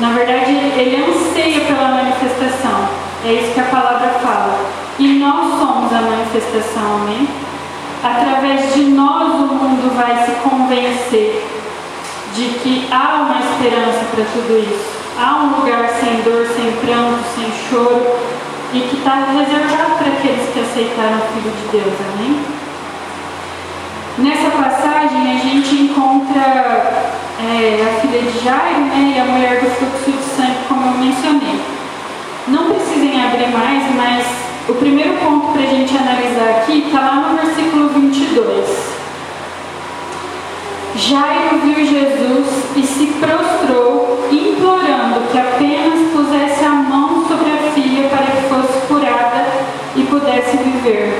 na 0.00 0.12
verdade, 0.12 0.50
ele 0.50 1.04
anseia 1.04 1.60
pela 1.66 1.88
manifestação. 1.88 2.88
É 3.26 3.34
isso 3.34 3.52
que 3.52 3.60
a 3.60 3.64
palavra 3.64 4.08
fala. 4.20 4.58
E 4.98 5.18
nós 5.18 5.58
somos 5.58 5.92
a 5.92 6.00
manifestação, 6.00 7.02
amém? 7.02 7.28
Através 8.02 8.72
de 8.72 8.84
nós 8.84 9.34
o 9.34 9.54
mundo 9.54 9.94
vai 9.94 10.24
se 10.24 10.32
convencer 10.40 11.61
de 12.34 12.58
que 12.60 12.88
há 12.90 13.22
uma 13.22 13.40
esperança 13.40 14.04
para 14.14 14.24
tudo 14.24 14.58
isso. 14.58 15.02
Há 15.18 15.36
um 15.42 15.60
lugar 15.60 15.88
sem 16.00 16.22
dor, 16.22 16.46
sem 16.46 16.72
pranto, 16.80 17.22
sem 17.34 17.52
choro 17.68 18.18
e 18.72 18.80
que 18.80 18.96
está 18.96 19.26
reservado 19.32 19.98
para 19.98 20.08
aqueles 20.08 20.48
que 20.52 20.60
aceitaram 20.60 21.18
o 21.18 21.32
Filho 21.34 21.52
de 21.54 21.78
Deus. 21.78 21.94
Amém? 22.14 22.40
Nessa 24.18 24.50
passagem 24.50 25.32
a 25.32 25.38
gente 25.38 25.74
encontra 25.74 27.12
é, 27.40 27.86
a 27.86 28.00
filha 28.00 28.22
de 28.22 28.44
Jairo 28.44 28.80
né, 28.80 29.14
e 29.16 29.20
a 29.20 29.24
mulher 29.24 29.60
do 29.60 29.70
fluxo 29.70 30.10
de 30.10 30.22
sangue, 30.34 30.58
como 30.68 30.86
eu 30.86 30.98
mencionei. 30.98 31.60
Não 32.48 32.70
precisem 32.70 33.24
abrir 33.24 33.48
mais, 33.48 33.94
mas 33.94 34.26
o 34.68 34.74
primeiro 34.74 35.18
ponto 35.18 35.52
para 35.52 35.62
a 35.62 35.66
gente 35.66 35.96
analisar 35.96 36.60
aqui 36.60 36.84
está 36.86 37.00
lá 37.00 37.14
no 37.16 37.36
versículo 37.36 37.88
22. 37.90 38.91
Jairo 40.94 41.58
viu 41.62 41.86
Jesus 41.86 42.46
e 42.76 42.82
se 42.82 43.06
prostrou, 43.18 44.28
implorando 44.30 45.22
que 45.30 45.38
apenas 45.38 46.12
pusesse 46.12 46.62
a 46.64 46.70
mão 46.70 47.26
sobre 47.26 47.50
a 47.50 47.72
filha 47.72 48.10
para 48.10 48.26
que 48.26 48.42
fosse 48.48 48.86
curada 48.86 49.46
e 49.96 50.02
pudesse 50.02 50.58
viver. 50.58 51.18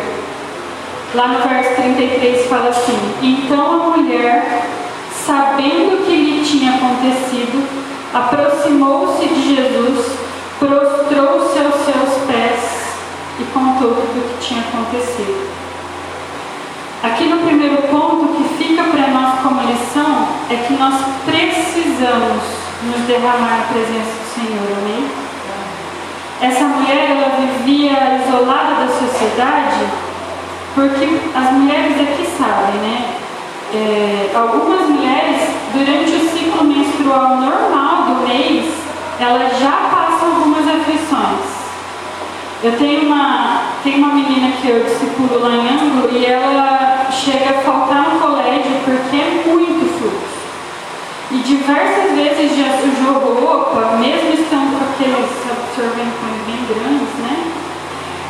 Lá 1.14 1.28
no 1.28 1.48
verso 1.48 1.74
33 1.80 2.46
fala 2.48 2.68
assim: 2.68 2.98
Então 3.22 3.82
a 3.82 3.96
mulher, 3.96 4.66
sabendo 5.10 6.02
o 6.02 6.04
que 6.04 6.16
lhe 6.16 6.44
tinha 6.44 6.74
acontecido, 6.74 7.66
aproximou-se 8.12 9.26
de 9.26 9.56
Jesus, 9.56 10.18
prostrou-se 10.58 11.58
aos 11.58 11.84
seus 11.84 12.24
pés 12.26 12.94
e 13.40 13.44
contou 13.54 13.94
tudo 13.94 14.18
o 14.18 14.38
que 14.38 14.46
tinha 14.46 14.60
acontecido. 14.60 15.61
Aqui 17.02 17.24
no 17.24 17.38
primeiro 17.38 17.82
ponto, 17.88 18.26
o 18.26 18.34
que 18.36 18.62
fica 18.62 18.84
para 18.84 19.08
nós 19.08 19.40
como 19.40 19.60
lição 19.62 20.28
é 20.48 20.54
que 20.54 20.72
nós 20.74 20.94
precisamos 21.24 22.42
nos 22.84 23.00
derramar 23.08 23.58
na 23.58 23.64
presença 23.72 24.12
do 24.20 24.34
Senhor, 24.34 24.78
amém? 24.78 25.10
Essa 26.40 26.64
mulher, 26.64 27.10
ela 27.10 27.36
vivia 27.40 28.22
isolada 28.24 28.86
da 28.86 28.88
sociedade, 28.88 29.84
porque 30.76 31.20
as 31.34 31.52
mulheres 31.52 32.00
aqui 32.00 32.24
sabem, 32.38 32.80
né? 32.80 33.14
É, 33.74 34.30
algumas 34.36 34.88
mulheres, 34.88 35.42
durante 35.72 36.12
o 36.12 36.30
ciclo 36.30 36.64
menstrual 36.64 37.36
normal 37.38 38.14
do 38.14 38.28
mês, 38.28 38.72
elas 39.18 39.58
já 39.58 39.72
passam 39.72 40.36
algumas 40.36 40.68
aflições. 40.68 41.52
Eu 42.62 42.78
tenho 42.78 43.06
uma, 43.06 43.62
tenho 43.82 43.98
uma 43.98 44.14
menina 44.14 44.52
que 44.60 44.68
eu 44.68 44.84
discipulo 44.84 45.40
lá 45.40 45.50
em 45.50 45.68
Ângulo 45.68 46.16
e 46.16 46.24
ela 46.24 46.91
chega 47.12 47.50
a 47.50 47.62
faltar 47.62 48.14
no 48.14 48.20
colégio 48.20 48.72
porque 48.84 49.16
é 49.16 49.44
muito 49.46 49.98
fluxo. 49.98 50.42
E 51.30 51.38
diversas 51.38 52.12
vezes 52.12 52.56
já 52.56 52.78
sujou 52.78 53.34
roupa, 53.34 53.96
mesmo 53.98 54.32
estando 54.32 54.78
com 54.78 54.84
aqueles 54.92 55.30
absorventes 55.48 56.18
bem 56.46 56.60
grandes, 56.68 57.14
né? 57.20 57.52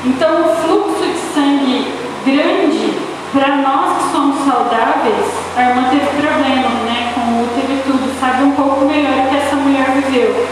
Então 0.04 0.42
o 0.42 0.56
fluxo 0.56 1.04
de 1.04 1.18
sangue 1.34 1.92
grande, 2.25 2.99
para 3.32 3.56
nós 3.56 3.99
que 3.99 4.12
somos 4.12 4.45
saudáveis, 4.45 5.26
a 5.56 5.62
irmã 5.62 5.88
teve 5.90 6.06
problema, 6.21 6.68
né? 6.84 7.12
Com 7.14 7.42
o 7.42 7.49
teve 7.54 7.82
tudo, 7.82 8.21
sabe 8.21 8.45
um 8.45 8.52
pouco 8.52 8.84
melhor 8.84 9.26
o 9.26 9.28
que 9.30 9.36
essa 9.36 9.56
mulher 9.56 9.86
viveu. 9.92 10.47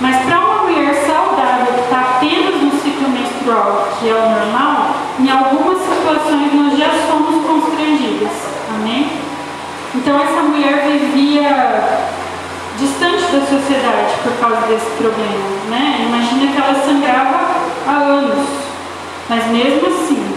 Mas 0.00 0.24
para 0.24 0.40
uma 0.40 0.62
mulher 0.62 0.94
saudável 1.06 1.74
que 1.74 1.80
está 1.80 2.00
apenas 2.00 2.62
no 2.62 2.72
menstrual, 3.08 3.88
que 3.98 4.08
é 4.08 4.14
o 4.14 4.30
normal, 4.30 4.96
em 5.18 5.30
algumas 5.30 5.78
situações 5.78 6.54
nós 6.54 6.78
já 6.78 6.90
somos 7.08 7.44
constrangidas. 7.46 8.30
Amém? 8.74 9.10
Então 10.02 10.20
essa 10.20 10.42
mulher 10.42 10.84
vivia 10.84 12.00
distante 12.76 13.22
da 13.30 13.40
sociedade 13.46 14.14
por 14.24 14.32
causa 14.40 14.66
desse 14.66 14.90
problema. 14.98 15.44
Né? 15.70 16.06
Imagina 16.08 16.50
que 16.52 16.60
ela 16.60 16.74
sangrava 16.84 17.38
há 17.86 17.92
anos, 17.92 18.48
mas 19.28 19.46
mesmo 19.46 19.86
assim, 19.86 20.36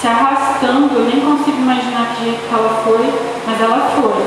se 0.00 0.06
arrastando, 0.06 0.94
eu 0.94 1.04
nem 1.04 1.20
consigo 1.20 1.58
imaginar 1.58 2.14
que 2.16 2.24
jeito 2.24 2.48
que 2.48 2.54
ela 2.54 2.82
foi, 2.82 3.12
mas 3.46 3.60
ela 3.60 3.90
foi. 4.00 4.24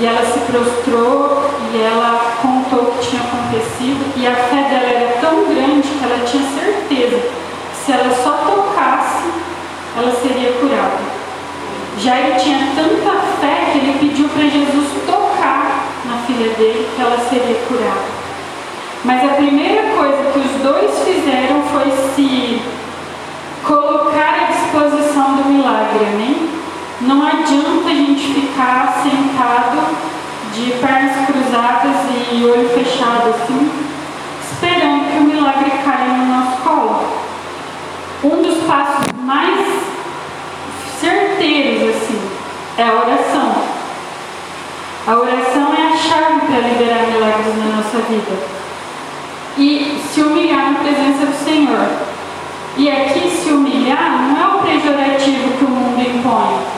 E 0.00 0.04
ela 0.04 0.32
se 0.32 0.40
prostrou 0.40 1.48
e 1.72 1.80
ela 1.80 2.38
contou 2.42 2.88
o 2.88 2.92
que 2.98 3.08
tinha 3.08 3.22
acontecido. 3.22 4.12
E 4.16 4.26
a 4.26 4.34
fé 4.34 4.62
dela 4.68 5.00
era 5.00 5.20
tão 5.20 5.44
grande 5.44 5.86
que 5.86 6.04
ela 6.04 6.24
tinha 6.26 6.42
certeza 6.42 7.18
que 7.70 7.84
se 7.84 7.92
ela 7.92 8.10
só 8.20 8.32
tocasse, 8.32 9.30
ela 9.96 10.12
seria 10.20 10.54
curada. 10.54 11.16
Já 11.98 12.18
ele 12.18 12.38
tinha 12.38 12.58
tanta 12.76 13.10
fé 13.40 13.70
que 13.72 13.78
ele 13.78 13.98
pediu 13.98 14.25
para 14.36 14.50
Jesus 14.50 14.88
tocar 15.06 15.86
na 16.04 16.18
filha 16.26 16.52
dele 16.52 16.90
que 16.94 17.00
ela 17.00 17.18
seria 17.30 17.56
curada. 17.66 18.04
Mas 19.02 19.24
a 19.24 19.34
primeira 19.34 19.94
coisa 19.96 20.30
que 20.30 20.38
os 20.40 20.62
dois 20.62 20.90
fizeram 21.04 21.62
foi 21.72 21.90
se 22.14 22.60
colocar 23.64 24.42
à 24.42 24.52
disposição 24.52 25.36
do 25.36 25.48
milagre, 25.48 26.04
amém? 26.12 26.50
Não 27.00 27.26
adianta 27.26 27.88
a 27.88 27.94
gente 27.94 28.34
ficar 28.34 29.00
sentado 29.02 29.96
de 30.52 30.72
pernas 30.72 31.26
cruzadas 31.26 31.96
e 32.30 32.44
olho 32.44 32.68
fechado 32.68 33.30
assim, 33.30 33.70
esperando 34.42 35.12
que 35.12 35.18
o 35.18 35.22
milagre 35.22 35.70
caia 35.82 36.08
no 36.08 36.26
nosso 36.26 36.62
colo. 36.62 37.06
Um 38.22 38.42
dos 38.42 38.64
passos 38.64 39.06
mais 39.24 39.66
certeiros 41.00 41.96
assim 41.96 42.20
é 42.78 42.82
a 42.82 42.92
oração. 42.92 43.35
A 45.06 45.16
oração 45.16 45.74
é 45.74 45.92
a 45.92 45.96
chave 45.96 46.40
para 46.46 46.68
liberar 46.68 47.06
milagres 47.06 47.56
na 47.58 47.76
nossa 47.76 47.98
vida. 48.08 48.36
E 49.56 50.00
se 50.12 50.20
humilhar 50.20 50.72
na 50.72 50.78
presença 50.80 51.26
do 51.26 51.44
Senhor. 51.44 51.88
E 52.76 52.90
aqui 52.90 53.30
se 53.30 53.50
humilhar 53.50 54.28
não 54.28 54.36
é 54.36 54.56
o 54.56 54.62
pejorativo 54.62 55.58
que 55.58 55.64
o 55.64 55.68
mundo 55.68 56.00
impõe 56.00 56.76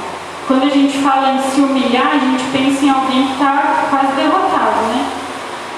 quando 0.48 0.62
a 0.62 0.70
gente 0.70 0.96
fala 0.98 1.34
em 1.34 1.42
se 1.42 1.60
humilhar, 1.60 2.08
a 2.14 2.18
gente 2.18 2.42
pensa 2.50 2.82
em 2.82 2.88
alguém 2.88 3.26
que 3.26 3.32
está 3.34 3.86
quase 3.90 4.12
derrotado, 4.14 4.80
né? 4.88 5.06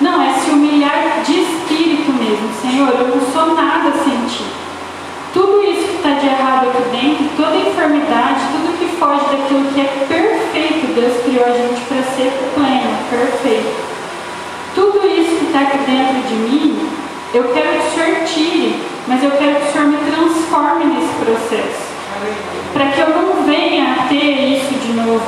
Não, 0.01 0.23
é 0.23 0.33
se 0.35 0.49
humilhar 0.51 1.23
de 1.27 1.41
espírito 1.41 2.13
mesmo. 2.13 2.49
Senhor, 2.63 2.89
eu 2.91 3.09
não 3.09 3.33
sou 3.33 3.53
nada 3.53 3.91
sem 4.05 4.17
ti. 4.27 4.45
Tudo 5.33 5.63
isso 5.63 5.89
que 5.89 5.97
está 5.97 6.11
de 6.11 6.27
errado 6.27 6.69
aqui 6.69 6.83
dentro, 6.91 7.31
toda 7.37 7.57
enfermidade, 7.57 8.41
tudo 8.53 8.79
que 8.79 8.97
foge 8.97 9.25
daquilo 9.37 9.73
que 9.73 9.81
é 9.81 10.07
perfeito, 10.09 10.95
Deus 10.95 11.23
criou 11.25 11.47
a 11.47 11.53
gente 11.53 11.81
para 11.83 12.03
ser 12.03 12.33
pleno, 12.55 12.91
perfeito. 13.09 13.91
Tudo 14.75 15.07
isso 15.07 15.37
que 15.39 15.47
está 15.47 15.61
aqui 15.61 15.79
dentro 15.79 16.29
de 16.29 16.35
mim, 16.35 16.89
eu 17.33 17.45
quero 17.45 17.81
que 17.81 17.87
o 17.87 17.91
Senhor 17.95 18.25
tire, 18.25 18.83
mas 19.07 19.23
eu 19.23 19.31
quero 19.31 19.57
que 19.57 19.69
o 19.69 19.73
Senhor 19.73 19.87
me 19.89 19.99
transforme 19.99 20.85
nesse 20.87 21.15
processo 21.25 21.91
para 22.73 22.87
que 22.87 23.01
eu 23.01 23.09
não 23.11 23.45
venha 23.45 23.93
a 23.93 24.09
ter 24.09 24.57
isso 24.57 24.75
de 24.75 24.93
novo. 24.93 25.25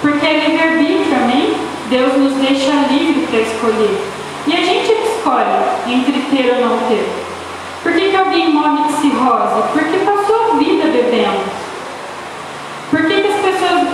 Porque 0.00 0.26
é 0.26 0.48
livre-arbítrio, 0.48 1.14
amém? 1.14 1.54
Deus 1.88 2.16
nos 2.16 2.32
deixa 2.34 2.70
livre 2.90 3.26
para 3.30 3.40
escolher. 3.40 4.00
E 4.46 4.52
a 4.52 4.56
gente 4.56 4.92
escolhe 4.92 5.46
entre 5.86 6.20
ter 6.30 6.54
ou 6.54 6.66
não 6.66 6.78
ter. 6.88 7.21
Por 7.82 7.92
que, 7.92 8.10
que 8.10 8.16
alguém 8.16 8.52
morre 8.52 8.84
de 8.84 8.92
cirrose? 8.92 9.62
Porque 9.72 9.98
passou 10.04 10.52
a 10.52 10.56
vida 10.56 10.84
bebendo. 10.84 11.42
Por 12.90 13.00
que, 13.06 13.22
que 13.22 13.28
as 13.28 13.40
pessoas, 13.40 13.88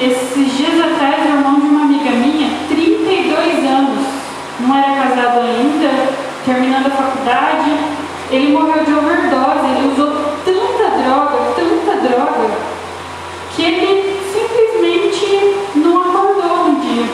esses 0.00 0.56
dias 0.56 0.80
atrás, 0.80 1.26
o 1.26 1.28
irmão 1.28 1.60
de 1.60 1.66
uma 1.66 1.82
amiga 1.82 2.10
minha, 2.10 2.50
32 2.68 3.70
anos, 3.70 4.06
não 4.60 4.74
era 4.74 5.08
casado 5.08 5.40
ainda, 5.40 6.08
terminando 6.46 6.86
a 6.86 6.90
faculdade, 6.90 7.76
ele 8.30 8.52
morreu 8.52 8.82
de 8.82 8.94
overdose, 8.94 9.66
ele 9.76 9.92
usou 9.92 10.10
tanta 10.44 11.02
droga, 11.02 11.36
tanta 11.54 11.96
droga, 12.08 12.50
que 13.54 13.62
ele 13.62 14.20
simplesmente 14.32 15.56
não 15.74 16.00
acordou 16.00 16.68
no 16.68 16.80
dia. 16.80 17.06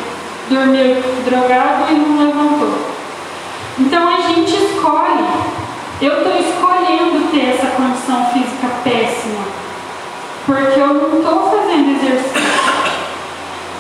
Dormiu 0.49 1.03
drogado 1.25 1.91
e 1.91 1.95
não 1.95 2.27
levantou. 2.27 2.79
Então. 3.79 4.20
Eu 6.01 6.17
estou 6.17 6.33
escolhendo 6.35 7.31
ter 7.31 7.51
essa 7.51 7.67
condição 7.77 8.25
física 8.33 8.69
péssima, 8.83 9.45
porque 10.47 10.81
eu 10.81 10.95
não 10.95 11.19
estou 11.19 11.51
fazendo 11.51 11.91
exercício. 11.91 12.41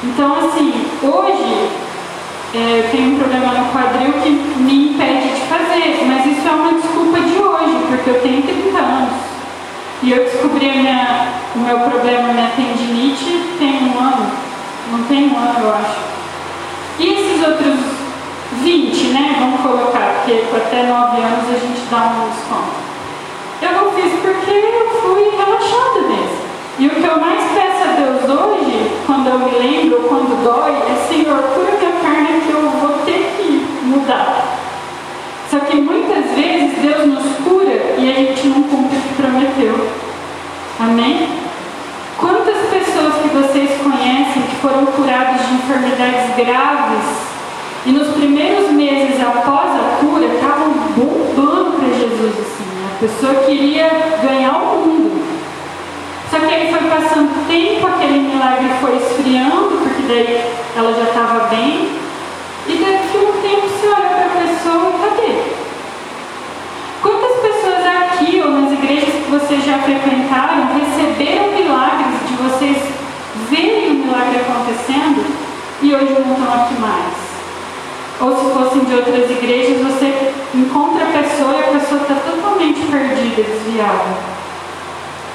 Então, 0.04 0.36
assim, 0.36 0.86
hoje 1.02 1.70
é, 2.52 2.80
eu 2.80 2.90
tenho 2.90 3.14
um 3.14 3.18
problema 3.18 3.54
no 3.54 3.72
quadril 3.72 4.12
que 4.22 4.30
me 4.30 4.90
impede 4.90 5.28
de 5.28 5.40
fazer, 5.46 6.04
mas 6.06 6.26
isso 6.26 6.46
é 6.46 6.50
uma 6.50 6.74
desculpa 6.74 7.20
de 7.20 7.38
hoje, 7.38 7.86
porque 7.88 8.10
eu 8.10 8.20
tenho 8.20 8.42
30 8.42 8.78
anos. 8.78 9.14
E 10.02 10.12
eu 10.12 10.24
descobri 10.24 10.68
minha, 10.72 11.26
o 11.54 11.58
meu 11.60 11.78
problema, 11.78 12.34
minha 12.34 12.50
tendinite, 12.54 13.54
tem 13.58 13.82
um 13.82 13.98
ano. 13.98 14.30
Não 14.92 15.04
tem 15.04 15.30
um 15.30 15.38
ano, 15.38 15.58
eu 15.58 15.74
acho. 15.74 16.00
E 16.98 17.14
esses 17.14 17.46
outros 17.46 18.00
20, 18.62 19.04
né? 19.12 19.36
Vamos 19.38 19.60
colocar, 19.60 20.14
porque 20.16 20.44
até 20.54 20.82
9 20.82 21.22
anos 21.22 21.48
a 21.48 21.58
gente 21.58 21.69
dá 21.90 22.22
um 22.22 22.30
desconto. 22.30 22.90
Eu 23.60 23.72
não 23.72 23.92
fiz 23.92 24.12
porque 24.20 24.50
eu 24.50 24.88
fui 25.02 25.30
relaxada 25.36 26.00
mesmo. 26.08 26.40
E 26.78 26.86
o 26.86 26.90
que 26.90 27.04
eu 27.04 27.20
mais 27.20 27.50
peço 27.52 27.82
a 27.82 27.92
Deus 27.92 28.40
hoje, 28.40 28.90
quando 29.06 29.28
eu 29.28 29.38
me 29.40 29.50
lembro, 29.50 30.08
quando 30.08 30.42
dói, 30.42 30.72
é 30.72 31.08
Senhor, 31.08 31.42
cura 31.54 31.72
minha 31.78 31.92
carne 32.00 32.40
que 32.40 32.50
eu 32.50 32.70
vou 32.70 32.98
ter 33.04 33.34
que 33.36 33.66
mudar. 33.82 34.56
Só 35.50 35.58
que 35.58 35.76
muitas 35.76 36.24
vezes 36.36 36.78
Deus 36.78 37.06
nos 37.06 37.36
cura 37.44 37.74
e 37.98 38.10
a 38.10 38.14
gente 38.14 38.46
não 38.46 38.62
cumpre 38.62 38.96
o 38.96 39.00
que 39.00 39.14
prometeu. 39.20 39.88
Amém? 40.78 41.28
Quantas 42.16 42.56
pessoas 42.70 43.14
que 43.14 43.28
vocês 43.28 43.70
conhecem 43.82 44.42
que 44.42 44.56
foram 44.62 44.86
curadas 44.86 45.46
de 45.46 45.54
enfermidades 45.54 46.36
graves 46.36 47.30
e 47.84 47.92
nos 47.92 48.08
primeiros 48.08 48.70
meses 48.70 49.20
após 49.20 49.70
a 49.70 49.79
assim? 52.32 52.64
Né? 52.64 52.90
A 52.94 53.00
pessoa 53.00 53.34
queria 53.44 53.88
ganhar 54.22 54.58
o 54.58 54.86
mundo. 54.86 55.40
Só 56.30 56.38
que 56.38 56.54
aí 56.54 56.70
foi 56.70 56.88
passando 56.88 57.46
tempo, 57.48 57.86
aquele 57.86 58.20
milagre 58.20 58.68
foi 58.80 58.96
esfriando, 58.96 59.78
porque 59.82 60.02
daí 60.06 60.44
ela 60.76 60.92
já 60.92 61.08
estava 61.10 61.48
bem. 61.48 61.90
E 62.68 62.74
daqui 62.74 63.16
a 63.16 63.28
um 63.28 63.42
tempo 63.42 63.68
você 63.68 63.88
olha 63.88 64.08
para 64.10 64.26
a 64.26 64.46
pessoa 64.46 64.92
e 64.94 64.98
cadê? 65.02 65.60
Quantas 67.02 67.40
pessoas 67.40 67.84
aqui 67.84 68.40
ou 68.44 68.50
nas 68.50 68.72
igrejas 68.72 69.12
que 69.12 69.30
vocês 69.30 69.64
já 69.64 69.78
frequentaram 69.78 70.68
receberam 70.78 71.52
milagres 71.52 72.28
de 72.28 72.34
vocês 72.36 72.76
verem 73.48 73.90
o 73.90 73.94
milagre 73.94 74.40
acontecendo 74.40 75.24
e 75.82 75.94
hoje 75.94 76.12
não 76.12 76.34
estão 76.34 76.62
aqui 76.62 76.74
mais? 76.74 77.19
Ou 78.20 78.36
se 78.36 78.52
fossem 78.52 78.84
de 78.84 78.94
outras 78.94 79.30
igrejas, 79.30 79.80
você 79.80 80.32
encontra 80.54 81.04
a 81.04 81.22
pessoa 81.22 81.54
e 81.56 81.64
a 81.64 81.78
pessoa 81.78 82.02
está 82.02 82.14
totalmente 82.16 82.80
perdida, 82.80 83.42
desviada. 83.42 84.30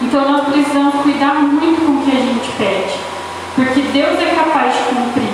Então 0.01 0.29
nós 0.29 0.47
precisamos 0.49 1.01
cuidar 1.01 1.33
muito 1.35 1.83
com 1.83 1.93
o 1.93 2.05
que 2.05 2.11
a 2.11 2.19
gente 2.19 2.51
pede, 2.57 2.99
porque 3.55 3.81
Deus 3.81 4.19
é 4.19 4.35
capaz 4.35 4.73
de 4.73 4.83
cumprir. 4.83 5.33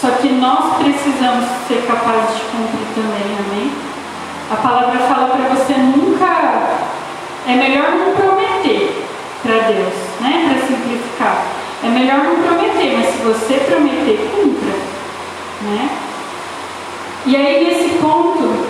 Só 0.00 0.10
que 0.10 0.28
nós 0.28 0.76
precisamos 0.76 1.46
ser 1.68 1.86
capazes 1.86 2.36
de 2.36 2.42
cumprir 2.44 2.86
também, 2.94 3.36
amém? 3.38 3.70
A 4.50 4.56
palavra 4.56 4.98
fala 5.00 5.28
para 5.28 5.54
você 5.54 5.74
nunca. 5.74 6.26
É 7.48 7.54
melhor 7.54 7.92
não 7.92 8.12
prometer 8.14 9.06
para 9.42 9.68
Deus, 9.68 9.94
né? 10.20 10.48
Para 10.48 10.66
simplificar. 10.66 11.44
É 11.84 11.88
melhor 11.88 12.18
não 12.24 12.42
prometer, 12.42 12.96
mas 12.96 13.06
se 13.14 13.22
você 13.22 13.54
prometer, 13.66 14.30
cumpra, 14.34 14.74
né? 15.62 16.05
E 17.26 17.34
aí 17.34 17.64
nesse 17.64 17.98
ponto, 17.98 18.66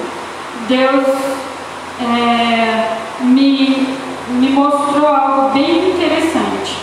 Deus 0.66 1.06
é, 2.00 2.96
me 3.20 3.96
me 4.28 4.50
mostrou 4.50 5.06
algo 5.06 5.50
bem 5.50 5.90
interessante. 5.90 6.76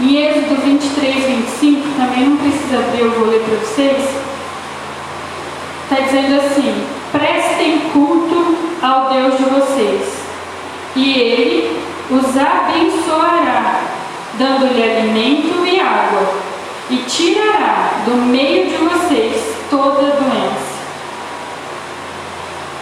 Em 0.00 0.16
Êxodo 0.16 0.60
23, 0.62 1.24
25, 1.24 1.88
também 1.96 2.28
não 2.28 2.36
precisa 2.36 2.78
abrir, 2.78 3.00
eu 3.00 3.10
vou 3.12 3.28
ler 3.28 3.40
para 3.40 3.56
vocês. 3.56 4.08
Está 5.82 6.04
dizendo 6.04 6.36
assim: 6.36 6.86
prestem 7.12 7.80
culto 7.92 8.56
ao 8.82 9.10
Deus 9.10 9.36
de 9.36 9.44
vocês, 9.44 10.12
e 10.94 11.18
Ele 11.18 11.80
os 12.10 12.36
abençoará, 12.36 13.80
dando-lhe 14.34 14.82
alimento 14.82 15.66
e 15.66 15.80
água, 15.80 16.34
e 16.90 16.96
tirará 17.08 18.02
do 18.04 18.16
meio 18.16 18.66
de 18.66 18.76
vocês 18.76 19.55
toda 19.70 20.02
doença. 20.02 20.76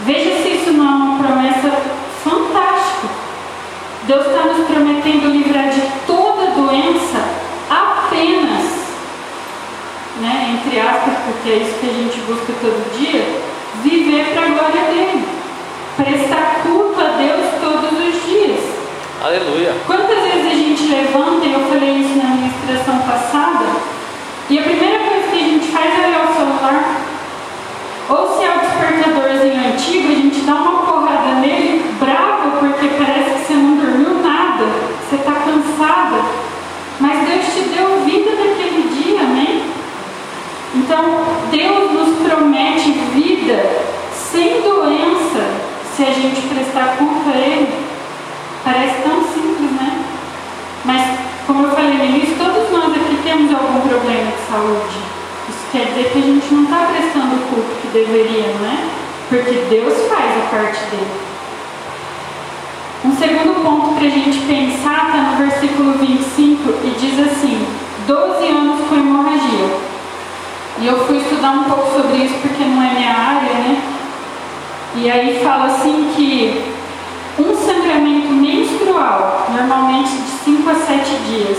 Veja 0.00 0.42
se 0.42 0.48
isso 0.48 0.72
não 0.72 0.84
é 0.84 0.94
uma 0.94 1.18
promessa 1.18 1.94
Deus 4.06 4.26
está 4.26 4.42
nos 4.44 4.66
prometendo 4.66 5.30
livrar 5.30 5.70
de 5.70 5.80
toda 6.06 6.50
doença 6.50 7.24
apenas, 7.70 8.64
né, 10.20 10.58
entre 10.60 10.78
aspas, 10.78 11.14
porque 11.24 11.48
é 11.48 11.56
isso 11.56 11.78
que 11.80 11.88
a 11.88 11.92
gente 11.92 12.20
busca 12.26 12.52
todo 12.60 12.98
dia, 12.98 13.24
viver 13.82 14.34
para 14.34 14.42
a 14.42 14.48
glória 14.48 14.82
dele. 14.92 15.24
Prestar 15.96 16.60
culto 16.62 17.00
a 17.00 17.16
Deus 17.16 17.46
todos 17.62 17.92
os 17.92 18.26
dias. 18.26 18.60
Aleluia. 19.24 19.74
Quantas 19.86 20.18
vezes 20.18 20.46
a 20.46 20.54
gente 20.54 20.82
levanta, 20.82 21.46
e 21.46 21.52
eu 21.54 21.60
falei 21.60 21.94
isso 22.00 22.18
na 22.18 22.24
ministração 22.24 22.98
passada, 22.98 23.64
e 24.50 24.58
a 24.58 24.62
primeira 24.62 24.98
coisa 24.98 25.28
que 25.28 25.38
a 25.38 25.48
gente 25.48 25.66
faz 25.68 25.98
é. 25.98 26.23
Ou 28.08 28.36
se 28.36 28.44
é 28.44 28.54
o 28.54 28.60
despertadorzinho 28.60 29.72
antigo, 29.72 30.12
a 30.12 30.14
gente 30.14 30.40
dá 30.42 30.54
uma 30.54 30.82
porrada 30.82 31.40
nele, 31.40 31.90
bravo, 31.98 32.58
porque 32.60 32.88
parece 32.98 33.30
que 33.30 33.46
você 33.46 33.54
não 33.54 33.76
dormiu 33.76 34.22
nada, 34.22 34.64
você 35.08 35.16
está 35.16 35.32
cansada. 35.32 36.22
Mas 37.00 37.26
Deus 37.26 37.46
te 37.46 37.60
deu 37.74 38.04
vida 38.04 38.30
naquele 38.32 38.88
dia, 38.94 39.20
amém? 39.20 39.62
Então, 40.74 41.02
Deus 41.50 41.92
nos 41.92 42.28
promete 42.28 42.90
vida 43.14 43.84
sem 44.12 44.60
doença 44.60 45.40
se 45.96 46.02
a 46.02 46.10
gente 46.10 46.42
prestar 46.48 46.96
culto 46.98 47.30
a 47.32 47.38
Ele. 47.38 47.72
Parece 48.64 49.02
tão 49.02 49.22
simples, 49.22 49.70
né? 49.72 50.04
Mas, 50.84 51.18
como 51.46 51.66
eu 51.66 51.70
falei 51.70 51.94
no 51.94 52.04
início, 52.04 52.36
todos 52.36 52.70
nós 52.70 52.92
aqui 52.92 53.18
temos 53.24 53.50
algum 53.50 53.80
problema 53.88 54.30
de 54.30 54.52
saúde. 54.52 54.98
Isso 55.48 55.64
quer 55.72 55.86
dizer 55.86 56.10
que 56.12 56.18
a 56.18 56.22
gente 56.22 56.54
não 56.54 56.64
está 56.64 56.86
prestando 56.92 57.50
o 57.94 57.98
culto 57.98 57.98
que 57.98 57.98
deveria, 57.98 58.52
né? 58.58 58.90
Porque 59.28 59.66
Deus 59.70 59.94
faz 60.08 60.36
a 60.36 60.48
parte 60.50 60.80
dele. 60.90 61.10
Um 63.04 63.16
segundo 63.16 63.62
ponto 63.62 63.94
para 63.94 64.06
a 64.06 64.10
gente 64.10 64.38
pensar 64.46 65.06
está 65.06 65.22
no 65.30 65.36
versículo 65.36 65.92
25 65.98 66.70
e 66.84 66.90
diz 66.98 67.18
assim: 67.20 67.66
12 68.06 68.48
anos 68.48 68.88
com 68.88 68.96
hemorragia. 68.96 69.94
E 70.80 70.86
eu 70.86 71.06
fui 71.06 71.18
estudar 71.18 71.52
um 71.52 71.64
pouco 71.64 72.00
sobre 72.00 72.16
isso 72.24 72.34
porque 72.42 72.64
não 72.64 72.82
é 72.82 72.94
minha 72.94 73.12
área, 73.12 73.54
né? 73.54 73.82
E 74.96 75.10
aí 75.10 75.40
fala 75.42 75.66
assim 75.66 76.12
que 76.16 76.64
um 77.38 77.54
sangramento 77.54 78.28
menstrual, 78.28 79.46
normalmente 79.50 80.10
de 80.10 80.30
5 80.44 80.70
a 80.70 80.74
7 80.74 81.10
dias, 81.28 81.58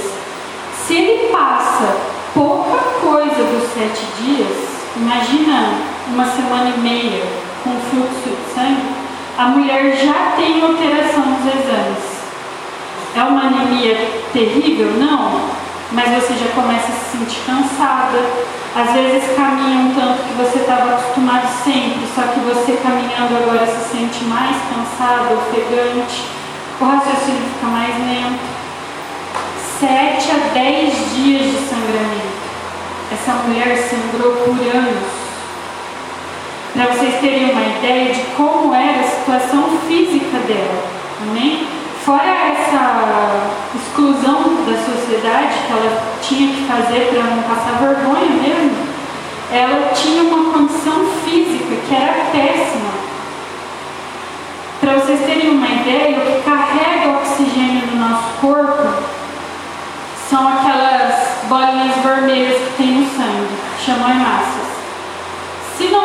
se 0.85 0.95
ele 0.95 1.29
passa 1.29 1.97
pouca 2.33 2.77
coisa 3.01 3.43
dos 3.43 3.73
7 3.73 4.05
dias, 4.21 4.57
imagina 4.95 5.94
uma 6.07 6.25
semana 6.25 6.73
e 6.75 6.79
meia 6.79 7.23
com 7.63 7.71
fluxo 7.89 8.29
de 8.29 8.53
sangue, 8.53 8.95
a 9.37 9.45
mulher 9.45 9.95
já 9.97 10.33
tem 10.35 10.61
alteração 10.61 11.25
nos 11.25 11.45
exames. 11.45 12.15
É 13.15 13.23
uma 13.23 13.41
anemia 13.41 13.95
terrível? 14.31 14.91
Não. 14.99 15.49
Mas 15.91 16.09
você 16.09 16.33
já 16.33 16.51
começa 16.53 16.91
a 16.91 16.95
se 16.95 17.17
sentir 17.17 17.41
cansada. 17.45 18.19
Às 18.75 18.91
vezes 18.91 19.35
caminha 19.35 19.79
um 19.79 19.95
tanto 19.95 20.23
que 20.23 20.33
você 20.33 20.59
estava 20.59 20.95
acostumado 20.95 21.47
sempre, 21.63 22.05
só 22.13 22.23
que 22.23 22.39
você 22.41 22.73
caminhando 22.83 23.37
agora 23.37 23.65
se 23.65 23.89
sente 23.89 24.25
mais 24.25 24.55
cansado, 24.69 25.33
ofegante. 25.33 26.23
O 26.79 26.85
raciocínio 26.85 27.41
fica 27.53 27.67
mais 27.67 27.95
lento. 27.97 28.39
Sete 29.79 30.31
a 30.31 30.53
dez 30.53 30.93
dias 31.15 31.43
de 31.43 31.57
sangramento. 31.69 32.35
Essa 33.13 33.31
mulher 33.43 33.77
sangrou 33.77 34.33
por 34.33 34.59
anos 34.59 35.14
para 36.75 36.87
vocês 36.87 37.21
terem 37.21 37.51
uma 37.51 37.61
ideia 37.61 38.13
de 38.13 38.19
como 38.35 38.75
era 38.75 38.99
a 38.99 39.03
situação 39.03 39.79
física 39.87 40.37
dela. 40.39 40.83
Amém? 41.21 41.65
Fora 42.03 42.29
essa 42.51 43.49
exclusão 43.73 44.65
da 44.65 44.77
sociedade 44.77 45.55
que 45.65 45.71
ela 45.71 46.03
tinha 46.21 46.53
que 46.53 46.65
fazer 46.67 47.07
para 47.13 47.23
não 47.23 47.43
passar 47.43 47.79
vergonha 47.79 48.29
mesmo, 48.29 48.75
ela 49.51 49.93
tinha 49.93 50.23
uma 50.23 50.53
condição 50.53 51.05
física 51.23 51.75
que 51.87 51.95
era 51.95 52.25
péssima. 52.31 52.91
Para 54.81 54.93
vocês 54.95 55.21
terem 55.21 55.51
uma 55.51 55.67
ideia, 55.67 56.17
o 56.17 56.21
que 56.21 56.43
carrega 56.43 57.07
o 57.07 57.15
oxigênio 57.15 57.87
no 57.87 58.09
nosso 58.09 58.27
corpo 58.41 58.83
são 60.29 60.47
aquelas 60.47 61.45
bolinhas 61.47 61.95
vermelhas 62.03 62.57
que 62.57 62.73
tem 62.77 62.91
no 62.91 63.09
sangue, 63.09 63.55
chamam 63.83 64.11
hemácias 64.11 64.64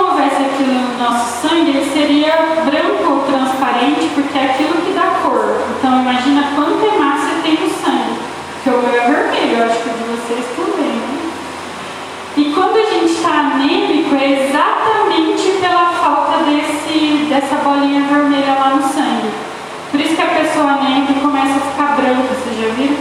não 0.00 0.10
houvesse 0.10 0.36
aquilo 0.36 0.72
no 0.72 0.98
nosso 0.98 1.46
sangue, 1.46 1.70
ele 1.70 1.90
seria 1.92 2.32
branco 2.64 3.12
ou 3.12 3.20
transparente, 3.24 4.08
porque 4.14 4.38
é 4.38 4.44
aquilo 4.44 4.80
que 4.80 4.92
dá 4.94 5.20
cor. 5.22 5.60
Então 5.76 6.00
imagina 6.00 6.48
quanta 6.54 6.86
hemácia 6.86 7.36
tem 7.42 7.54
no 7.60 7.68
sangue, 7.68 8.18
que 8.64 8.70
o 8.70 8.78
meu 8.78 8.94
é 8.94 9.06
vermelho, 9.06 9.58
eu 9.58 9.64
acho 9.66 9.82
que 9.82 9.88
o 9.88 9.92
de 9.92 10.04
vocês 10.04 10.46
também. 10.56 10.96
Né? 10.96 11.18
E 12.36 12.44
quando 12.54 12.76
a 12.76 12.90
gente 12.90 13.12
está 13.12 13.28
anêmico, 13.28 14.14
é 14.14 14.48
exatamente 14.48 15.58
pela 15.60 15.92
falta 15.92 16.44
desse, 16.44 17.26
dessa 17.28 17.56
bolinha 17.56 18.02
vermelha 18.08 18.54
lá 18.58 18.70
no 18.76 18.82
sangue. 18.82 19.30
Por 19.90 20.00
isso 20.00 20.16
que 20.16 20.22
a 20.22 20.26
pessoa 20.26 20.72
anêmica 20.72 21.20
começa 21.20 21.56
a 21.56 21.70
ficar 21.72 21.96
branca, 21.96 22.22
você 22.32 22.62
já 22.62 22.68
viu 22.74 22.96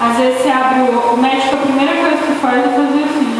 Às 0.00 0.16
vezes 0.18 0.42
você 0.42 0.50
abre 0.50 0.80
o, 0.80 1.14
o 1.14 1.16
médico, 1.16 1.54
a 1.54 1.58
primeira 1.58 1.92
coisa 1.92 2.18
que 2.18 2.32
faz 2.40 2.58
é 2.58 2.68
fazer 2.68 3.06
fim 3.06 3.33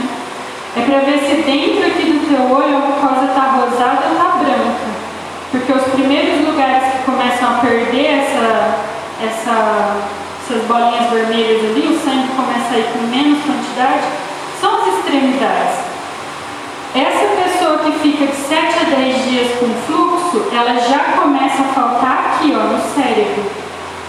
ver 0.82 1.18
se 1.18 1.42
dentro 1.42 1.86
aqui 1.86 2.10
do 2.10 2.26
teu 2.26 2.56
olho 2.56 2.76
a 2.76 2.80
mucosa 2.80 3.26
está 3.26 3.42
rosada 3.52 4.06
ou 4.06 4.12
está 4.12 4.24
branca. 4.38 4.86
Porque 5.50 5.72
os 5.72 5.82
primeiros 5.92 6.46
lugares 6.46 6.92
que 6.92 7.04
começam 7.04 7.48
a 7.48 7.58
perder 7.60 8.06
essa, 8.06 8.78
essa, 9.22 9.96
essas 10.42 10.64
bolinhas 10.64 11.10
vermelhas 11.10 11.64
ali, 11.64 11.86
o 11.86 11.98
sangue 12.00 12.28
começa 12.34 12.74
a 12.74 12.78
ir 12.78 12.86
com 12.92 13.06
menos 13.06 13.44
quantidade, 13.44 14.04
são 14.60 14.82
as 14.82 14.98
extremidades. 14.98 15.84
Essa 16.94 17.42
pessoa 17.42 17.78
que 17.78 17.92
fica 17.98 18.26
de 18.26 18.36
7 18.36 18.78
a 18.80 18.96
10 18.96 19.24
dias 19.24 19.58
com 19.58 19.68
fluxo, 19.86 20.48
ela 20.52 20.74
já 20.80 21.20
começa 21.20 21.62
a 21.62 21.74
faltar 21.74 22.34
aqui, 22.34 22.52
ó, 22.54 22.64
no 22.64 22.80
cérebro. 22.94 23.44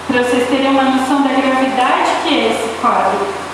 Para 0.08 0.24
vocês 0.24 0.48
terem 0.50 0.70
uma 0.70 0.84
noção 0.84 1.22
da 1.24 1.30
gravidade 1.30 2.12
que 2.24 2.40
é 2.40 2.52
esse 2.52 2.80
quadro. 2.80 3.45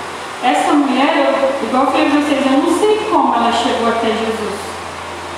Essa 0.44 0.74
mulher, 0.74 1.18
eu, 1.18 1.68
igual 1.68 1.86
eu 1.86 1.92
falei 1.92 2.10
para 2.10 2.20
vocês, 2.20 2.46
eu 2.46 2.58
não 2.58 2.80
sei 2.80 2.98
como 3.12 3.36
ela 3.36 3.52
chegou 3.52 3.90
até 3.90 4.08
Jesus. 4.08 4.60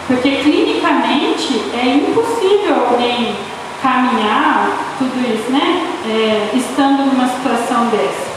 Porque 0.08 0.32
clinicamente 0.38 1.72
é 1.74 1.96
impossível 1.96 2.88
alguém 2.90 3.36
caminhar 3.82 4.70
tudo 4.98 5.20
isso, 5.28 5.52
né? 5.52 5.88
É, 6.06 6.52
estando 6.56 7.06
numa 7.06 7.28
situação 7.28 7.88
dessa. 7.88 8.32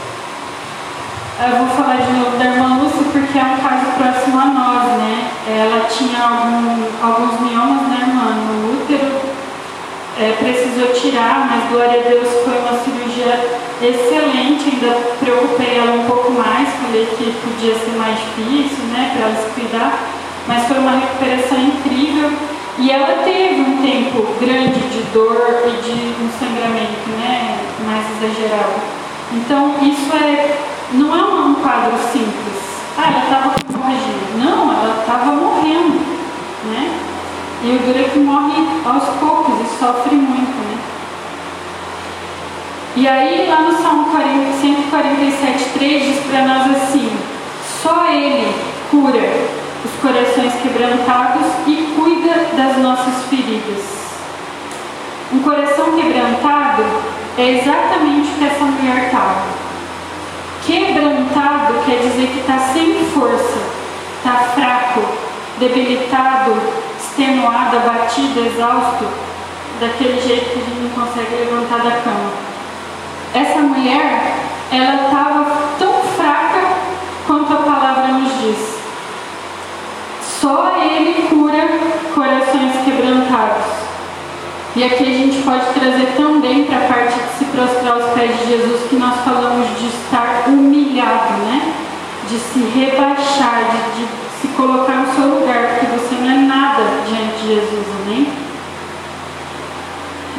Eu 1.39 1.57
vou 1.57 1.67
falar 1.77 1.97
de 1.97 2.11
novo 2.13 2.37
da 2.37 2.45
irmã 2.45 2.79
Lúcia 2.81 3.03
porque 3.13 3.37
é 3.37 3.43
um 3.43 3.57
caso 3.57 3.85
próximo 3.97 4.39
a 4.39 4.45
nós, 4.45 4.97
né? 4.97 5.31
Ela 5.47 5.87
tinha 5.87 6.19
algum, 6.19 6.83
alguns 7.01 7.39
miomas, 7.41 7.87
né, 7.87 8.07
irmã, 8.07 8.33
no 8.33 8.81
útero, 8.81 9.21
é, 10.19 10.35
precisou 10.39 10.93
tirar, 10.93 11.47
mas 11.47 11.69
glória 11.69 12.01
a 12.01 12.09
Deus 12.09 12.27
foi 12.43 12.57
uma 12.59 12.77
cirurgia 12.79 13.66
excelente, 13.81 14.69
ainda 14.69 14.95
preocupei 15.19 15.77
ela 15.77 15.93
um 15.93 16.05
pouco 16.05 16.31
mais, 16.31 16.69
falei 16.81 17.05
que 17.17 17.33
podia 17.43 17.75
ser 17.75 17.97
mais 17.97 18.17
difícil, 18.19 18.85
né, 18.93 19.11
para 19.13 19.27
ela 19.27 19.35
se 19.35 19.49
cuidar, 19.59 19.99
mas 20.47 20.67
foi 20.67 20.77
uma 20.79 20.91
recuperação 20.91 21.59
incrível 21.59 22.31
e 22.79 22.91
ela 22.91 23.23
teve 23.23 23.61
um 23.61 23.77
tempo 23.81 24.27
grande 24.39 24.79
de 24.79 25.03
dor 25.13 25.63
e 25.65 25.81
de 25.81 26.23
um 26.23 26.29
sangramento, 26.39 27.09
né, 27.19 27.59
mais 27.85 28.05
exagerado. 28.17 28.81
Então 29.33 29.75
isso 29.81 30.13
é 30.15 30.67
não 30.93 31.13
é 31.13 31.21
um 31.21 31.55
quadro 31.55 31.97
simples. 32.11 32.63
Ah, 32.97 33.11
ela 33.11 33.23
estava 33.23 33.49
com 33.49 33.73
hemorragia. 33.73 34.15
Não, 34.37 34.71
ela 34.71 34.99
estava 35.01 35.31
morrendo. 35.33 35.99
Né? 36.65 36.99
E 37.63 37.75
o 37.75 37.79
duro 37.79 37.99
é 37.99 38.09
que 38.09 38.19
morre 38.19 38.53
aos 38.85 39.03
poucos 39.19 39.59
e 39.61 39.79
sofre 39.79 40.15
muito. 40.15 40.47
Né? 40.47 40.77
E 42.95 43.07
aí, 43.07 43.47
lá 43.47 43.61
no 43.61 43.77
Salmo 43.77 44.07
147,3 44.11 45.99
diz 45.99 46.19
para 46.25 46.45
nós 46.47 46.71
assim: 46.75 47.11
só 47.81 48.11
Ele 48.11 48.55
cura 48.89 49.47
os 49.85 49.91
corações 50.01 50.53
quebrantados 50.61 51.45
e 51.67 51.93
cuida 51.95 52.47
das 52.55 52.77
nossas 52.77 53.25
feridas. 53.29 53.97
Um 55.31 55.39
coração 55.39 55.91
quebrantado 55.91 56.83
é 57.37 57.59
exatamente 57.59 58.29
o 58.29 58.37
que 58.37 58.45
essa 58.45 58.63
mulher 58.63 59.05
estava 59.05 59.67
Quebrantado 60.67 61.75
quer 61.85 61.99
dizer 61.99 62.27
que 62.27 62.39
está 62.39 62.59
sem 62.73 63.05
força, 63.05 63.57
está 64.17 64.51
fraco, 64.53 65.01
debilitado, 65.59 66.51
extenuado, 66.99 67.77
abatido, 67.77 68.45
exausto, 68.45 69.05
daquele 69.79 70.19
jeito 70.19 70.51
que 70.51 70.59
a 70.59 70.63
gente 70.63 70.81
não 70.81 71.05
consegue 71.05 71.35
levantar 71.35 71.77
da 71.77 72.01
cama. 72.01 72.46
Essa 73.33 73.59
mulher, 73.59 74.35
ela 74.71 75.05
estava 75.05 75.45
tão 75.77 75.93
fraca 76.15 76.77
quanto 77.25 77.53
a 77.53 77.57
palavra 77.57 78.07
nos 78.13 78.31
diz. 78.41 78.77
Só 80.21 80.75
Ele 80.77 81.27
cura 81.29 81.67
corações 82.13 82.83
quebrantados. 82.83 83.87
E 84.75 84.83
aqui 84.83 85.03
a 85.03 85.17
gente 85.17 85.41
pode 85.43 85.73
trazer 85.73 86.13
também 86.15 86.65
para 86.65 86.77
a 86.77 86.87
parte 86.87 87.15
de 87.15 87.37
se 87.37 87.45
prostrar 87.45 87.93
aos 87.93 88.13
pés 88.13 88.39
de 88.39 88.47
Jesus, 88.47 88.89
que 88.89 88.95
nós 88.95 89.15
falamos 89.25 89.67
de 89.79 89.87
estar 89.87 90.43
humilhado, 90.47 91.33
né? 91.45 91.73
De 92.29 92.37
se 92.37 92.59
rebaixar, 92.59 93.71
de, 93.71 94.03
de 94.03 94.07
se 94.39 94.47
colocar 94.49 94.97
no 94.97 95.15
seu 95.15 95.39
lugar, 95.39 95.79
porque 95.79 95.97
você 95.97 96.15
não 96.15 96.29
é 96.29 96.35
nada 96.35 96.83
diante 97.07 97.41
de 97.41 97.47
Jesus, 97.55 97.85
amém? 98.03 98.27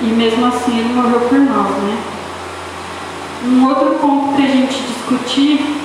E 0.02 0.06
mesmo 0.06 0.46
assim 0.46 0.78
ele 0.78 0.94
morreu 0.94 1.20
por 1.20 1.38
nós, 1.38 1.70
né? 1.82 1.98
Um 3.44 3.66
outro 3.68 3.98
ponto 4.00 4.34
para 4.34 4.44
a 4.44 4.48
gente 4.48 4.82
discutir 4.82 5.76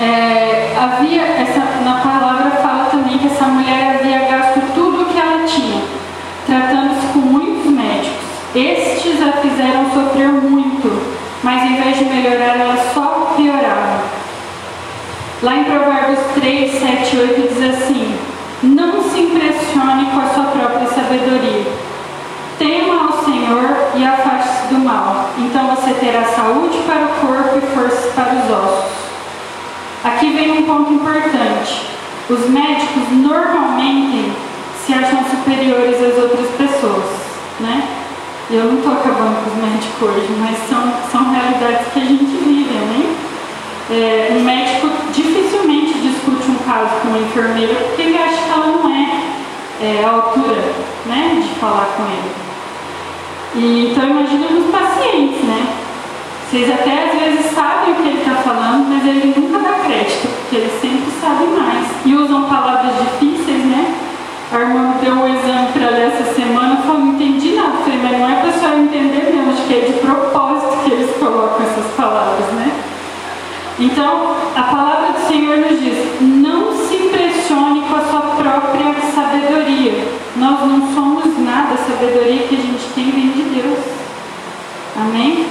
é, 0.00 0.76
havia 0.78 1.22
essa 1.22 1.60
na 1.84 2.00
palavra 2.00 2.50
fala 2.62 2.86
também 2.90 3.18
que 3.18 3.26
essa 3.26 3.44
mulher 3.44 4.00
havia 4.00 4.18
gasto 4.28 4.60
tudo 4.74 5.02
o 5.02 5.04
que 5.06 5.18
ela 5.18 5.44
tinha 5.46 6.00
tratando-se 6.50 7.06
com 7.12 7.20
muitos 7.20 7.70
médicos. 7.70 8.18
Estes 8.54 9.22
a 9.22 9.32
fizeram 9.40 9.90
sofrer 9.92 10.28
muito, 10.28 11.00
mas 11.42 11.62
em 11.62 11.80
vez 11.80 11.98
de 11.98 12.04
melhorar, 12.06 12.58
ela 12.58 12.92
só 12.92 13.34
piorava. 13.36 14.02
Lá 15.42 15.56
em 15.56 15.64
Provérbios 15.64 16.18
3, 16.34 16.72
7 16.72 17.16
e 17.16 17.18
8 17.20 17.54
diz 17.54 17.74
assim: 17.74 18.18
Não 18.62 19.02
se 19.08 19.20
impressione 19.20 20.06
com 20.06 20.20
a 20.20 20.34
sua 20.34 20.44
própria 20.44 20.88
sabedoria. 20.88 21.72
Tema 22.58 22.89
ao 22.89 22.89
Senhor 23.50 23.76
e 23.96 24.04
afaste-se 24.04 24.72
do 24.72 24.78
mal. 24.78 25.30
Então 25.36 25.74
você 25.74 25.92
terá 25.94 26.24
saúde 26.24 26.78
para 26.86 27.06
o 27.06 27.26
corpo 27.26 27.58
e 27.58 27.74
forças 27.74 28.12
para 28.14 28.34
os 28.34 28.48
ossos. 28.48 28.92
Aqui 30.04 30.32
vem 30.32 30.52
um 30.52 30.62
ponto 30.62 30.92
importante. 30.92 31.90
Os 32.28 32.48
médicos 32.48 33.10
normalmente 33.10 34.32
se 34.86 34.94
acham 34.94 35.24
superiores 35.24 35.96
às 35.96 36.22
outras 36.22 36.48
pessoas, 36.50 37.04
né? 37.58 37.88
Eu 38.52 38.64
não 38.64 38.78
estou 38.78 38.92
acabando 38.92 39.44
com 39.44 39.50
os 39.50 39.56
médicos 39.56 40.02
hoje, 40.02 40.28
mas 40.38 40.56
são, 40.68 40.92
são 41.10 41.32
realidades 41.32 41.88
que 41.92 42.00
a 42.00 42.04
gente 42.04 42.24
vive, 42.24 42.72
né? 42.72 43.16
É, 43.90 44.38
médico 44.40 44.88
dificilmente 45.12 45.94
discute 45.94 46.48
um 46.48 46.58
caso 46.58 47.00
com 47.02 47.08
uma 47.08 47.18
enfermeira 47.18 47.74
porque 47.74 48.02
ele 48.02 48.16
acha 48.16 48.36
que 48.36 48.50
ela 48.50 48.66
não 48.68 48.88
é, 48.88 49.22
é 49.82 50.04
a 50.04 50.10
altura 50.10 50.62
né, 51.06 51.42
de 51.42 51.58
falar 51.58 51.86
com 51.96 52.04
ele. 52.04 52.49
E, 53.54 53.90
então 53.90 54.08
imagina 54.08 54.48
nos 54.50 54.70
pacientes, 54.70 55.42
né? 55.42 55.66
Vocês 56.50 56.68
até 56.68 57.04
às 57.04 57.18
vezes 57.18 57.52
sabem 57.52 57.92
o 57.92 57.96
que 57.96 58.08
ele 58.08 58.18
está 58.18 58.34
falando, 58.42 58.88
mas 58.88 59.06
ele 59.06 59.34
nunca 59.36 59.58
dá 59.58 59.78
crédito, 59.84 60.28
porque 60.28 60.56
ele 60.56 60.70
sempre 60.80 61.10
sabe 61.20 61.44
mais. 61.46 61.86
E 62.04 62.14
usam 62.14 62.48
palavras 62.48 62.92
difíceis, 62.98 63.64
né? 63.64 63.94
A 64.52 64.58
irmã 64.58 64.94
deu 65.00 65.14
um 65.14 65.28
exame 65.28 65.68
para 65.72 65.90
ler 65.90 66.08
essa 66.08 66.34
semana, 66.34 66.78
falei, 66.78 67.02
não 67.02 67.12
entendi 67.14 67.54
nada. 67.54 67.78
Falei, 67.84 68.00
mas 68.02 68.18
não 68.18 68.28
é 68.28 68.34
para 68.40 68.52
só 68.52 68.74
entender 68.74 69.32
mesmo, 69.32 69.52
acho 69.52 69.62
que 69.62 69.74
é 69.74 69.80
de 69.80 69.92
propósito 70.00 70.84
que 70.84 70.90
eles 70.90 71.16
colocam 71.18 71.64
essas 71.64 71.86
palavras, 71.96 72.46
né? 72.54 72.72
Então, 73.78 74.34
a 74.56 74.62
palavra 74.62 75.12
do 75.12 75.28
Senhor 75.28 75.56
nos 75.56 75.80
diz: 75.80 76.20
não 76.20 76.76
se 76.76 76.96
impressione 76.96 77.82
com 77.82 77.94
a 77.94 78.00
sua 78.10 78.20
própria 78.20 78.92
sabedoria. 79.14 80.04
Nós 80.36 80.60
não 80.66 80.92
somos 80.94 81.38
nada, 81.38 81.74
a 81.74 81.78
sabedoria 81.78 82.42
que 82.48 82.56
a 82.56 82.58
gente 82.58 82.84
tem 82.94 83.10
vem 83.10 83.30
de. 83.30 83.39
Amém? 84.96 85.46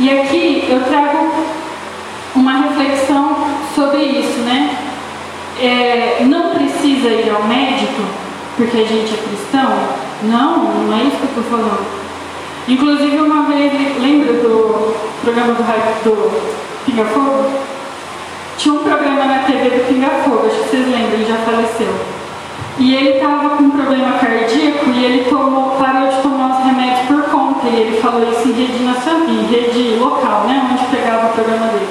E 0.00 0.10
aqui 0.10 0.66
eu 0.68 0.80
trago 0.84 1.32
uma 2.34 2.52
reflexão 2.52 3.36
sobre 3.74 4.02
isso, 4.02 4.38
né? 4.40 4.88
é, 5.60 6.18
não 6.24 6.54
precisa 6.54 7.08
ir 7.08 7.30
ao 7.30 7.44
médico 7.44 8.02
porque 8.56 8.78
a 8.78 8.84
gente 8.84 9.14
é 9.14 9.16
cristão? 9.16 9.72
Não, 10.24 10.86
não 10.86 10.98
é 10.98 11.04
isso 11.04 11.16
que 11.16 11.22
eu 11.22 11.42
estou 11.42 11.44
falando. 11.44 11.86
Inclusive, 12.66 13.16
uma 13.18 13.44
vez, 13.44 13.72
lembra 14.00 14.32
do 14.34 14.94
programa 15.22 15.54
do, 15.54 15.62
do 15.62 16.84
Pinga 16.84 17.04
Fogo? 17.04 17.50
Tinha 18.56 18.74
um 18.74 18.78
programa 18.78 19.24
na 19.24 19.38
TV 19.44 19.70
do 19.70 19.88
Pinga 19.88 20.10
Fogo, 20.24 20.46
acho 20.46 20.56
que 20.56 20.70
vocês 20.70 20.86
lembram, 20.86 21.12
ele 21.12 21.26
já 21.26 21.36
faleceu. 21.36 21.94
E 22.78 22.94
ele 22.94 23.10
estava 23.10 23.50
com 23.50 23.64
um 23.64 23.70
problema 23.70 24.18
cardíaco 24.18 24.90
e 24.90 25.04
ele 25.04 25.24
tomou, 25.28 25.76
parou 25.76 26.08
de 26.08 26.20
tomar 26.20 26.58
os 26.58 26.66
remédios 26.66 27.06
por 27.06 27.27
conta. 27.58 27.68
E 27.68 27.80
ele 27.80 28.00
falou 28.00 28.30
isso 28.30 28.48
em 28.48 28.52
rede 28.52 28.82
nacional, 28.82 29.26
rede 29.50 29.96
local, 29.98 30.44
né? 30.46 30.68
Onde 30.72 30.96
pegava 30.96 31.28
o 31.28 31.32
programa 31.32 31.66
dele. 31.68 31.88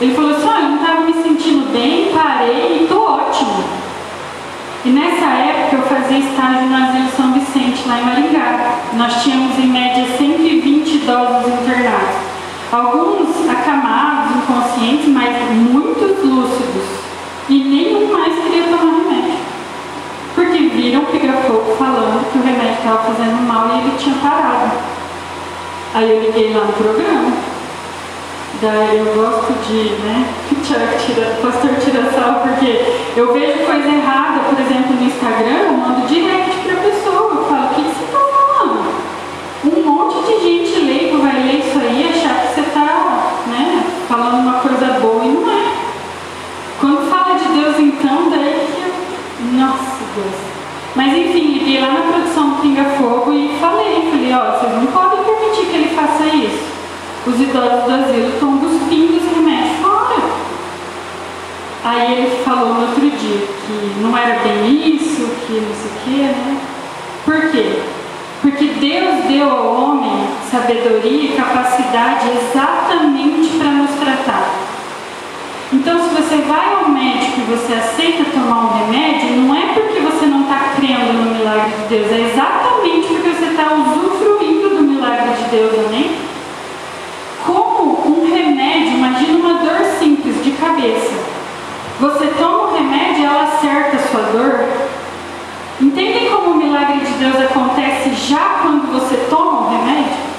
Ele 0.00 0.14
falou 0.14 0.30
assim, 0.30 0.48
olha, 0.48 0.62
eu 0.62 0.68
não 0.70 0.76
estava 0.76 1.00
me 1.02 1.12
sentindo 1.12 1.72
bem, 1.72 2.10
parei 2.14 2.78
e 2.78 2.82
estou 2.84 3.02
ótimo. 3.02 3.64
E 4.82 4.88
nessa 4.88 5.26
época 5.26 5.76
eu 5.76 5.82
fazia 5.82 6.18
estágio 6.18 6.68
no 6.68 6.76
Asilo 6.76 7.10
São 7.14 7.32
Vicente, 7.32 7.86
lá 7.86 8.00
em 8.00 8.04
Maringá. 8.04 8.78
Nós 8.94 9.22
tínhamos 9.22 9.58
em 9.58 9.66
média 9.66 10.06
120 10.16 10.94
idosos 10.94 11.52
internados. 11.52 12.16
Alguns 12.72 13.50
acamados, 13.50 14.36
inconscientes, 14.36 15.08
mas 15.08 15.36
muitos 15.52 16.24
lúcidos. 16.24 16.84
E 17.48 17.58
nenhum 17.64 18.10
mais 18.10 18.42
queria 18.42 18.64
tomar 18.68 19.02
remédio. 19.02 19.38
Porque 20.34 20.58
viram 20.68 21.02
o 21.02 21.06
piga-fogo 21.06 21.76
falando 21.76 22.32
que 22.32 22.38
o 22.38 22.42
remédio 22.42 22.78
estava 22.78 23.12
fazendo 23.12 23.46
mal 23.46 23.68
e 23.68 23.80
ele 23.80 23.98
tinha 23.98 24.14
parado. 24.16 24.70
Aí 25.94 26.10
eu 26.10 26.20
liguei 26.20 26.52
lá 26.54 26.64
no 26.64 26.72
programa 26.72 27.50
Daí 28.60 28.98
eu 28.98 29.06
gosto 29.14 29.54
de, 29.66 29.88
né, 30.04 30.28
tira, 30.62 31.38
pastor 31.40 31.76
tira 31.82 32.12
sal, 32.12 32.42
porque 32.42 32.84
eu 33.16 33.32
vejo 33.32 33.64
coisa 33.64 33.88
errada, 33.88 34.40
por 34.40 34.60
exemplo, 34.60 34.96
no 34.96 35.06
Instagram, 35.06 35.62
eu 35.64 35.72
mando 35.72 36.06
direct 36.06 36.58
pra 36.58 36.76
pessoa, 36.76 37.36
eu 37.36 37.44
falo, 37.46 37.64
o 37.64 37.74
que, 37.74 37.82
que 37.84 37.88
você 37.88 38.12
tá 38.12 38.18
falando? 38.18 38.84
Um 39.64 39.82
monte 39.82 40.26
de 40.26 40.42
gente 40.42 40.78
leigo 40.78 41.22
vai 41.22 41.42
ler 41.42 41.60
isso 41.60 41.78
aí 41.78 42.02
e 42.02 42.08
achar 42.10 42.34
que 42.34 42.54
você 42.54 42.62
tá, 42.70 43.32
né, 43.46 43.82
falando 44.06 44.42
uma 44.42 44.60
coisa 44.60 44.98
boa 45.00 45.24
e 45.24 45.28
não 45.28 45.50
é. 45.50 45.72
Quando 46.78 47.08
fala 47.08 47.38
de 47.38 47.48
Deus 47.58 47.78
então, 47.78 48.28
daí 48.28 48.68
que 48.74 48.82
eu, 48.82 49.58
nossa 49.58 50.04
Deus. 50.14 50.36
Mas 50.94 51.16
enfim, 51.16 51.54
liguei 51.54 51.80
lá 51.80 51.92
na 51.92 52.12
produção 52.12 52.50
do 52.50 52.60
Pinga 52.60 52.84
Fogo 52.98 53.32
e 53.32 53.56
falei, 53.58 54.10
falei, 54.10 54.34
ó, 54.34 54.58
vocês 54.58 54.72
não 54.74 54.86
podem 54.92 55.24
permitir 55.24 55.64
que 55.64 55.76
ele 55.76 55.94
faça 55.94 56.24
isso. 56.26 56.70
Os 57.30 57.40
idosos 57.40 57.84
do 57.84 57.92
asilo 57.92 58.28
estão 58.28 58.58
cuspindo 58.58 59.18
os 59.18 59.32
remédios 59.32 59.76
fora. 59.80 60.16
Aí 61.84 62.12
ele 62.12 62.42
falou 62.44 62.74
no 62.74 62.80
outro 62.88 63.08
dia 63.08 63.46
que 63.46 64.00
não 64.00 64.18
era 64.18 64.40
bem 64.40 64.96
isso, 64.96 65.30
que 65.46 65.52
não 65.52 65.72
sei 65.72 65.90
o 65.90 66.04
quê, 66.04 66.22
né? 66.22 66.60
Por 67.24 67.50
quê? 67.52 67.82
Porque 68.42 68.64
Deus 68.64 69.26
deu 69.28 69.48
ao 69.48 69.80
homem 69.80 70.26
sabedoria 70.50 71.30
e 71.30 71.36
capacidade 71.36 72.26
exatamente 72.30 73.50
para 73.58 73.70
nos 73.70 73.90
tratar. 73.92 74.50
Então, 75.72 76.00
se 76.02 76.08
você 76.08 76.36
vai 76.48 76.74
ao 76.74 76.88
médico 76.88 77.42
e 77.42 77.56
você 77.56 77.74
aceita 77.74 78.24
tomar 78.32 78.64
um 78.64 78.86
remédio, 78.86 79.36
não 79.36 79.54
é 79.54 79.72
porque 79.72 80.00
você 80.00 80.26
não 80.26 80.42
está 80.42 80.72
crendo 80.74 81.12
no 81.12 81.38
milagre 81.38 81.70
de 81.82 81.88
Deus, 81.94 82.10
é 82.10 82.32
exatamente 82.32 83.06
porque 83.06 83.28
você 83.28 83.50
está 83.50 83.72
usufruindo 83.72 84.70
do 84.70 84.82
milagre 84.82 85.30
de 85.34 85.50
Deus, 85.50 85.86
amém? 85.86 86.30
remédio, 88.70 88.94
imagina 88.94 89.39
uma 89.50 89.58
dor 89.58 89.84
simples 89.98 90.44
de 90.44 90.52
cabeça. 90.52 91.12
Você 91.98 92.26
toma 92.38 92.68
o 92.68 92.74
remédio 92.74 93.22
e 93.22 93.24
ela 93.24 93.42
acerta 93.42 93.96
a 93.96 94.08
sua 94.08 94.22
dor. 94.32 94.60
Entendem 95.80 96.30
como 96.30 96.52
o 96.52 96.56
milagre 96.56 97.00
de 97.00 97.12
Deus 97.14 97.36
acontece 97.36 98.10
já 98.28 98.60
quando 98.62 98.92
você 98.92 99.16
toma 99.28 99.66
o 99.66 99.70
remédio? 99.70 100.30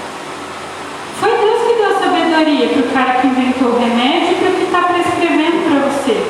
Foi 1.19 1.29
Deus 1.29 1.61
que 1.67 1.73
deu 1.73 1.99
sabedoria 1.99 2.69
para 2.69 2.79
o 2.79 2.93
cara 2.93 3.19
que 3.19 3.27
inventou 3.27 3.69
o 3.69 3.79
remédio 3.79 4.31
e 4.31 4.35
para 4.35 4.49
o 4.49 4.55
que 4.55 4.63
está 4.63 4.81
prescrevendo 4.83 5.69
para 5.69 5.89
você. 5.89 6.25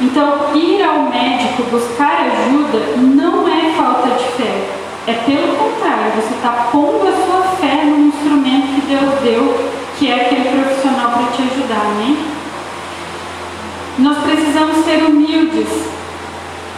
Então, 0.00 0.50
ir 0.54 0.82
ao 0.82 0.98
médico 1.04 1.62
buscar 1.70 2.26
ajuda 2.26 2.96
não 2.96 3.46
é 3.48 3.72
falta 3.76 4.08
de 4.08 4.24
fé. 4.42 4.68
É 5.06 5.12
pelo 5.12 5.56
contrário, 5.56 6.12
você 6.16 6.34
está 6.34 6.68
pondo 6.72 7.06
a 7.06 7.24
sua 7.24 7.42
fé 7.56 7.84
no 7.84 8.08
instrumento 8.08 8.74
que 8.74 8.80
Deus 8.88 9.20
deu 9.22 9.74
que 9.98 10.10
é 10.10 10.26
aquele 10.26 10.48
profissional 10.48 11.12
para 11.12 11.32
te 11.32 11.42
ajudar, 11.42 11.84
né? 11.96 12.16
Nós 13.98 14.18
precisamos 14.18 14.83
ser 14.94 15.02
humildes 15.02 15.68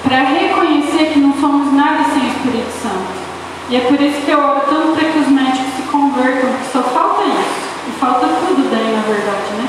para 0.03 0.23
reconhecer 0.25 1.13
que 1.13 1.21
não 1.21 1.35
somos 1.39 1.73
nada 1.75 2.05
sem 2.05 2.23
o 2.23 2.29
Espírito 2.29 2.73
Santo. 2.83 3.27
E 3.69 3.77
é 3.77 3.81
por 3.81 4.01
isso 4.01 4.23
que 4.23 4.31
eu 4.31 4.39
oro 4.39 4.61
tanto 4.71 4.93
para 4.95 5.11
que 5.11 5.19
os 5.19 5.29
médicos 5.29 5.75
se 5.77 5.83
convertam, 5.91 6.51
porque 6.51 6.73
só 6.73 6.83
falta 6.83 7.25
isso. 7.25 7.67
E 7.89 8.01
falta 8.01 8.27
tudo 8.27 8.71
daí, 8.71 8.95
na 8.95 9.03
verdade, 9.03 9.53
né? 9.59 9.69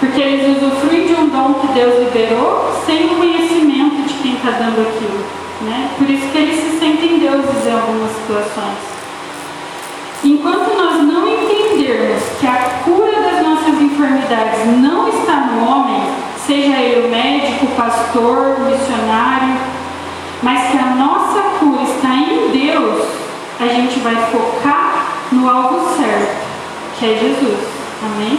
Porque 0.00 0.20
eles 0.20 0.56
usufruem 0.56 1.06
de 1.06 1.14
um 1.14 1.28
dom 1.28 1.54
que 1.54 1.68
Deus 1.68 1.98
liberou 1.98 2.82
sem 2.84 3.06
o 3.06 3.16
conhecimento 3.16 4.08
de 4.08 4.14
quem 4.14 4.34
está 4.34 4.50
dando 4.52 4.80
aquilo. 4.80 5.24
Né? 5.60 5.90
Por 5.98 6.08
isso 6.08 6.28
que 6.28 6.38
eles 6.38 6.56
se 6.56 6.78
sentem 6.78 7.18
deuses 7.18 7.66
em 7.66 7.72
algumas 7.72 8.10
situações. 8.12 8.78
Enquanto 10.24 10.76
nós 10.76 11.02
não 11.02 11.28
entendermos 11.28 12.22
que 12.40 12.46
a 12.46 12.80
cura 12.84 13.20
das 13.20 13.42
nossas 13.42 13.80
enfermidades 13.80 14.66
não 14.80 15.08
está 15.08 15.36
no 15.36 15.68
homem, 15.68 16.02
seja 16.48 16.78
ele 16.78 17.08
médico, 17.08 17.66
pastor, 17.76 18.58
missionário, 18.60 19.54
mas 20.42 20.70
que 20.70 20.78
a 20.78 20.94
nossa 20.94 21.42
cura 21.60 21.82
está 21.82 22.08
em 22.08 22.48
Deus, 22.48 23.06
a 23.60 23.66
gente 23.66 24.00
vai 24.00 24.16
focar 24.32 25.08
no 25.30 25.46
alvo 25.46 25.94
certo, 25.94 26.46
que 26.98 27.04
é 27.04 27.18
Jesus. 27.18 27.68
Amém? 28.02 28.38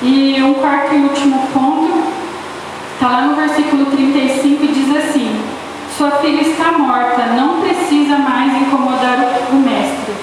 E 0.00 0.42
um 0.42 0.54
quarto 0.54 0.94
e 0.94 1.02
último 1.02 1.48
ponto, 1.52 2.02
está 2.94 3.08
lá 3.08 3.22
no 3.26 3.36
versículo 3.36 3.86
35 3.86 4.64
e 4.64 4.68
diz 4.68 4.96
assim: 4.96 5.38
Sua 5.98 6.12
filha 6.12 6.40
está 6.40 6.72
morta, 6.72 7.26
não 7.36 7.60
precisa 7.60 8.16
mais 8.16 8.56
incomodar 8.62 9.18
o 9.52 9.56
mestre. 9.56 10.14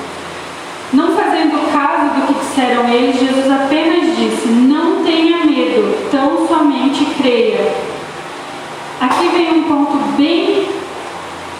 Não 0.91 1.15
fazendo 1.15 1.71
caso 1.71 2.15
do 2.15 2.27
que 2.27 2.39
disseram 2.39 2.89
eles, 2.89 3.19
Jesus 3.19 3.51
apenas 3.51 3.98
tão 6.11 6.47
somente 6.47 7.05
creia. 7.17 7.73
Aqui 9.01 9.29
vem 9.29 9.59
um 9.59 9.63
ponto 9.63 9.97
bem 10.17 10.67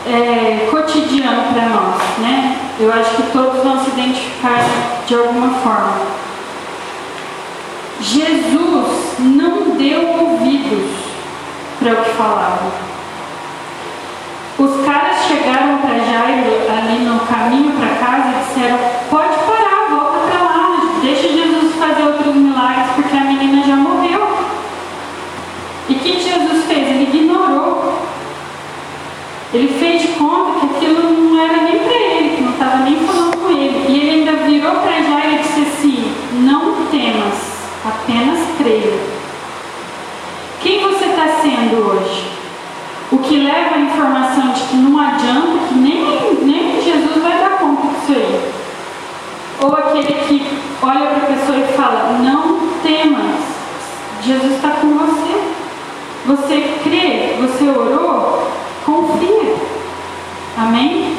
é, 0.06 0.68
cotidiano 0.70 1.54
para 1.54 1.70
nós, 1.70 2.02
né? 2.20 2.58
Eu 2.80 2.92
acho 2.92 3.16
que 3.16 3.32
todos 3.32 3.64
vão 3.64 3.84
se 3.84 3.92
identificar 3.92 4.66
de 5.06 5.16
alguma 5.16 5.50
forma. 5.60 6.02
Jesus 8.02 9.16
não 9.20 9.72
deu 9.78 10.08
ouvidos 10.20 11.10
para 11.80 11.94
o 11.94 12.04
que 12.04 12.10
falava. 12.12 12.90
Os 14.60 14.86
caras 14.86 15.24
chegaram 15.26 15.78
para 15.78 16.00
Jairo 16.00 16.44
ali 16.70 17.00
no 17.06 17.20
caminho 17.22 17.72
para 17.80 17.96
casa 17.96 18.30
e 18.30 18.44
disseram: 18.44 18.78
pode 19.10 19.36
parar, 19.46 19.88
volta 19.90 20.20
para 20.28 20.44
lá, 20.44 20.82
deixa 21.02 21.30
Jesus 21.30 21.76
fazer 21.76 22.04
outros 22.04 22.36
milagres 22.36 22.88
porque 22.94 23.16
a 23.16 23.22
menina 23.22 23.64
já 23.66 23.78
morreu. 23.78 24.28
E 25.88 25.94
o 25.94 26.00
que 26.00 26.20
Jesus 26.20 26.66
fez? 26.66 26.90
Ele 26.90 27.04
ignorou. 27.04 28.00
Ele 29.54 29.80
fez 29.80 30.02
de 30.02 30.08
conta 30.10 30.60
que 30.60 30.76
aquilo 30.76 31.10
não 31.14 31.42
era 31.42 31.64
nem 31.64 31.80
para 31.80 31.94
ele, 31.94 32.36
que 32.36 32.42
não 32.42 32.52
estava 32.52 32.78
nem 32.80 32.98
falando 32.98 33.38
com 33.38 33.50
ele. 33.50 33.86
E 33.88 33.98
ele 33.98 34.10
ainda 34.12 34.44
virou 34.44 34.76
para 34.82 35.02
Jairo 35.02 35.36
e 35.36 35.38
disse 35.38 35.62
assim: 35.62 36.14
Não 36.42 36.86
temas, 36.92 37.38
apenas 37.86 38.49
creia. 38.60 39.00
Quem 40.62 40.84
você 40.84 41.06
está 41.06 41.40
sendo 41.42 41.90
hoje? 41.90 42.26
O 43.12 43.18
que 43.18 43.38
leva 43.38 43.76
a 43.76 43.80
informação 43.80 44.52
de 44.52 44.62
que 44.62 44.76
não 44.76 45.00
adianta, 45.00 45.68
que 45.70 45.76
nem, 45.76 46.36
nem 46.44 46.84
Jesus 46.84 47.24
vai 47.24 47.40
dar 47.40 47.58
conta 47.58 47.88
disso 47.88 48.12
aí. 48.12 48.52
Ou 49.62 49.74
aquele 49.74 50.14
que 50.14 50.46
olha 50.82 51.08
para 51.08 51.24
a 51.24 51.38
pessoa 51.38 51.58
e 51.58 51.74
fala, 51.74 52.20
não 52.22 52.60
temas, 52.84 53.40
Jesus 54.22 54.56
está 54.56 54.72
com 54.72 54.90
você. 54.90 55.42
Você 56.26 56.74
crê, 56.84 57.36
você 57.40 57.70
orou, 57.70 58.48
confia. 58.86 59.56
Amém? 60.58 61.16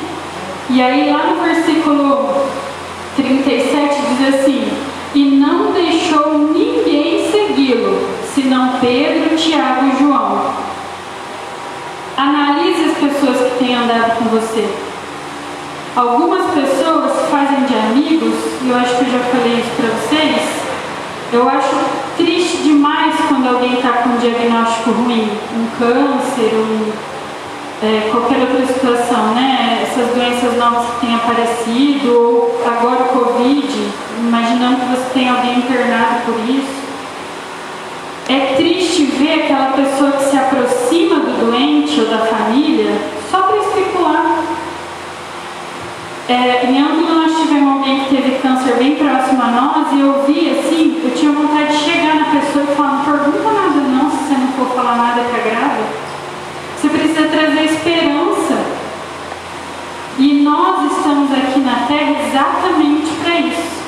E 0.68 0.80
aí 0.80 1.10
lá 1.10 1.24
no 1.24 1.42
versículo 1.42 2.46
37 3.16 4.02
diz 4.18 4.34
assim, 4.34 4.70
e 5.14 5.24
não 5.24 5.49
Pedro, 8.80 9.36
Tiago 9.36 9.86
e 9.86 9.98
João 9.98 10.70
Analise 12.16 12.90
as 12.90 12.98
pessoas 12.98 13.52
que 13.52 13.64
têm 13.64 13.74
andado 13.74 14.18
com 14.18 14.24
você. 14.26 14.68
Algumas 15.96 16.50
pessoas 16.50 17.30
fazem 17.30 17.64
de 17.64 17.74
amigos, 17.74 18.34
e 18.62 18.68
eu 18.68 18.76
acho 18.76 18.96
que 18.96 19.04
eu 19.06 19.12
já 19.12 19.18
falei 19.20 19.54
isso 19.54 19.70
para 19.76 19.88
vocês. 19.88 20.60
Eu 21.32 21.48
acho 21.48 21.74
triste 22.18 22.58
demais 22.58 23.14
quando 23.26 23.48
alguém 23.48 23.74
está 23.74 24.02
com 24.02 24.10
um 24.10 24.16
diagnóstico 24.18 24.90
ruim, 24.90 25.30
um 25.56 25.66
câncer, 25.78 26.54
um, 26.54 26.92
é, 27.82 28.10
qualquer 28.10 28.40
outra 28.40 28.66
situação, 28.66 29.34
né? 29.34 29.82
Essas 29.82 30.14
doenças 30.14 30.58
novas 30.58 30.86
que 30.90 31.06
têm 31.06 31.14
aparecido, 31.14 32.12
ou 32.12 32.62
agora 32.66 33.04
o 33.04 33.18
Covid, 33.18 33.92
imaginando 34.18 34.76
que 34.76 34.86
você 34.96 35.10
tem 35.14 35.28
alguém 35.30 35.58
internado 35.60 36.20
por 36.26 36.38
isso. 36.48 36.79
É 38.30 38.54
triste 38.54 39.06
ver 39.06 39.42
aquela 39.42 39.72
pessoa 39.72 40.12
que 40.12 40.22
se 40.30 40.36
aproxima 40.36 41.16
do 41.16 41.46
doente 41.46 42.00
ou 42.00 42.06
da 42.06 42.18
família 42.18 42.92
só 43.28 43.42
para 43.42 43.56
especular. 43.56 44.44
É, 46.28 46.64
em 46.64 46.80
Ângulo 46.80 47.12
nós 47.12 47.36
tivemos 47.40 47.78
alguém 47.78 48.04
que 48.04 48.14
teve 48.14 48.38
câncer 48.38 48.76
bem 48.76 48.94
próximo 48.94 49.42
a 49.42 49.46
nós 49.46 49.92
e 49.94 50.00
eu 50.00 50.22
vi 50.28 50.48
assim, 50.48 51.00
eu 51.02 51.10
tinha 51.10 51.32
vontade 51.32 51.76
de 51.76 51.82
chegar 51.82 52.14
na 52.14 52.40
pessoa 52.40 52.66
e 52.70 52.76
falar, 52.76 52.92
não 52.92 53.04
pergunta 53.04 53.50
nada 53.50 53.80
não, 53.80 54.10
se 54.12 54.16
você 54.18 54.34
não 54.34 54.52
for 54.52 54.76
falar 54.76 54.96
nada 54.96 55.22
que 55.22 55.48
agrada. 55.48 55.82
Você 56.80 56.88
precisa 56.88 57.26
trazer 57.26 57.64
esperança. 57.64 58.64
E 60.20 60.34
nós 60.44 60.92
estamos 60.96 61.32
aqui 61.32 61.58
na 61.58 61.86
Terra 61.88 62.14
exatamente 62.28 63.10
para 63.24 63.40
isso, 63.40 63.82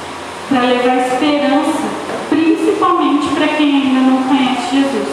para 0.49 0.63
levar 0.63 0.97
esperança 0.97 1.93
principalmente 2.33 3.29
para 3.35 3.49
quem 3.49 3.83
ainda 3.83 4.01
não 4.01 4.23
conhece 4.23 4.77
Jesus. 4.77 5.09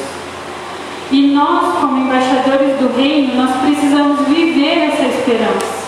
E 1.12 1.32
nós, 1.34 1.80
como 1.80 1.98
embaixadores 1.98 2.78
do 2.78 2.96
reino, 2.96 3.36
nós 3.36 3.56
precisamos 3.62 4.28
viver 4.28 4.90
essa 4.90 5.06
esperança. 5.06 5.80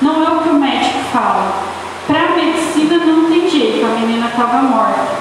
Não 0.00 0.24
é 0.24 0.30
o 0.30 0.40
que 0.40 0.48
o 0.48 0.54
médico 0.54 1.00
fala. 1.12 1.52
Para 2.06 2.20
a 2.20 2.36
medicina 2.36 2.96
não 3.04 3.30
tem 3.30 3.48
jeito, 3.48 3.84
a 3.84 3.90
menina 3.90 4.28
estava 4.28 4.62
morta. 4.62 5.20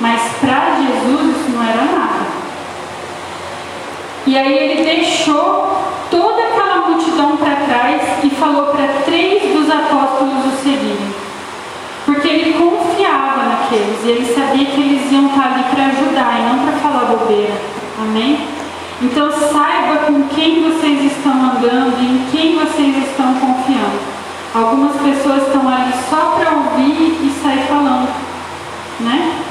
Mas 0.00 0.20
para 0.40 0.76
Jesus 0.76 1.36
isso 1.36 1.50
não 1.50 1.62
era 1.62 1.84
nada. 1.84 2.26
E 4.26 4.36
aí 4.36 4.52
ele 4.52 4.82
deixou 4.82 5.80
toda 6.10 6.42
aquela 6.42 6.88
multidão 6.88 7.36
para 7.36 7.54
trás 7.54 8.02
e 8.24 8.30
falou 8.30 8.66
para 8.66 9.02
três 9.04 9.54
dos 9.54 9.70
apóstolos 9.70 10.44
o 10.46 10.62
seguirem. 10.62 11.14
Porque 12.04 12.28
ele 12.28 12.54
confiava 12.54 13.44
naqueles 13.44 14.04
e 14.04 14.08
ele 14.08 14.34
sabia 14.34 14.66
que 14.66 14.80
eles 14.80 15.12
iam 15.12 15.26
estar 15.26 15.52
ali 15.52 15.64
para 15.64 15.86
ajudar 15.86 16.40
e 16.40 16.42
não 16.42 16.64
para 16.64 16.78
falar 16.80 17.04
bobeira. 17.04 17.79
Amém? 18.00 18.48
Então 19.02 19.30
saiba 19.30 20.06
com 20.06 20.22
quem 20.28 20.62
vocês 20.62 21.12
estão 21.12 21.32
andando 21.32 22.00
e 22.00 22.06
em 22.06 22.26
quem 22.32 22.58
vocês 22.58 22.96
estão 22.96 23.34
confiando. 23.34 24.00
Algumas 24.54 24.96
pessoas 25.02 25.46
estão 25.46 25.68
ali 25.68 25.92
só 26.08 26.38
para 26.38 26.50
ouvir 26.50 27.18
e 27.22 27.32
sair 27.42 27.66
falando, 27.68 28.08
né? 29.00 29.42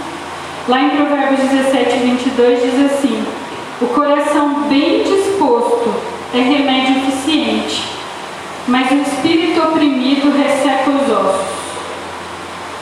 Lá 0.68 0.82
em 0.82 0.90
Provérbios 0.90 1.48
17, 1.48 2.00
22 2.00 2.62
diz 2.62 2.92
assim: 2.92 3.24
O 3.82 3.86
coração 3.88 4.64
bem 4.68 5.04
disposto 5.04 5.94
é 6.34 6.40
remédio 6.40 6.98
eficiente, 6.98 7.84
mas 8.68 8.92
o 8.92 8.96
espírito 8.96 9.62
oprimido 9.62 10.36
resseca 10.36 10.90
os 10.90 11.12
ossos. 11.12 11.60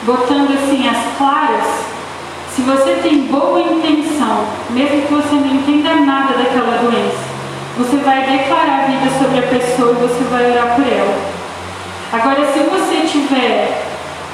Botando 0.02 0.54
assim 0.54 0.88
as 0.88 1.16
claras, 1.18 1.87
se 2.58 2.62
você 2.62 2.98
tem 3.04 3.20
boa 3.26 3.60
intenção, 3.60 4.44
mesmo 4.70 5.02
que 5.02 5.14
você 5.14 5.36
não 5.36 5.46
entenda 5.46 5.94
nada 5.94 6.36
daquela 6.36 6.76
doença, 6.82 7.22
você 7.76 7.96
vai 7.98 8.26
declarar 8.26 8.82
a 8.82 8.86
vida 8.86 9.08
sobre 9.16 9.38
a 9.38 9.42
pessoa 9.42 9.92
e 9.92 10.08
você 10.08 10.24
vai 10.24 10.50
orar 10.50 10.74
por 10.74 10.84
ela. 10.84 11.16
Agora, 12.12 12.52
se 12.52 12.58
você 12.58 13.04
estiver 13.04 13.86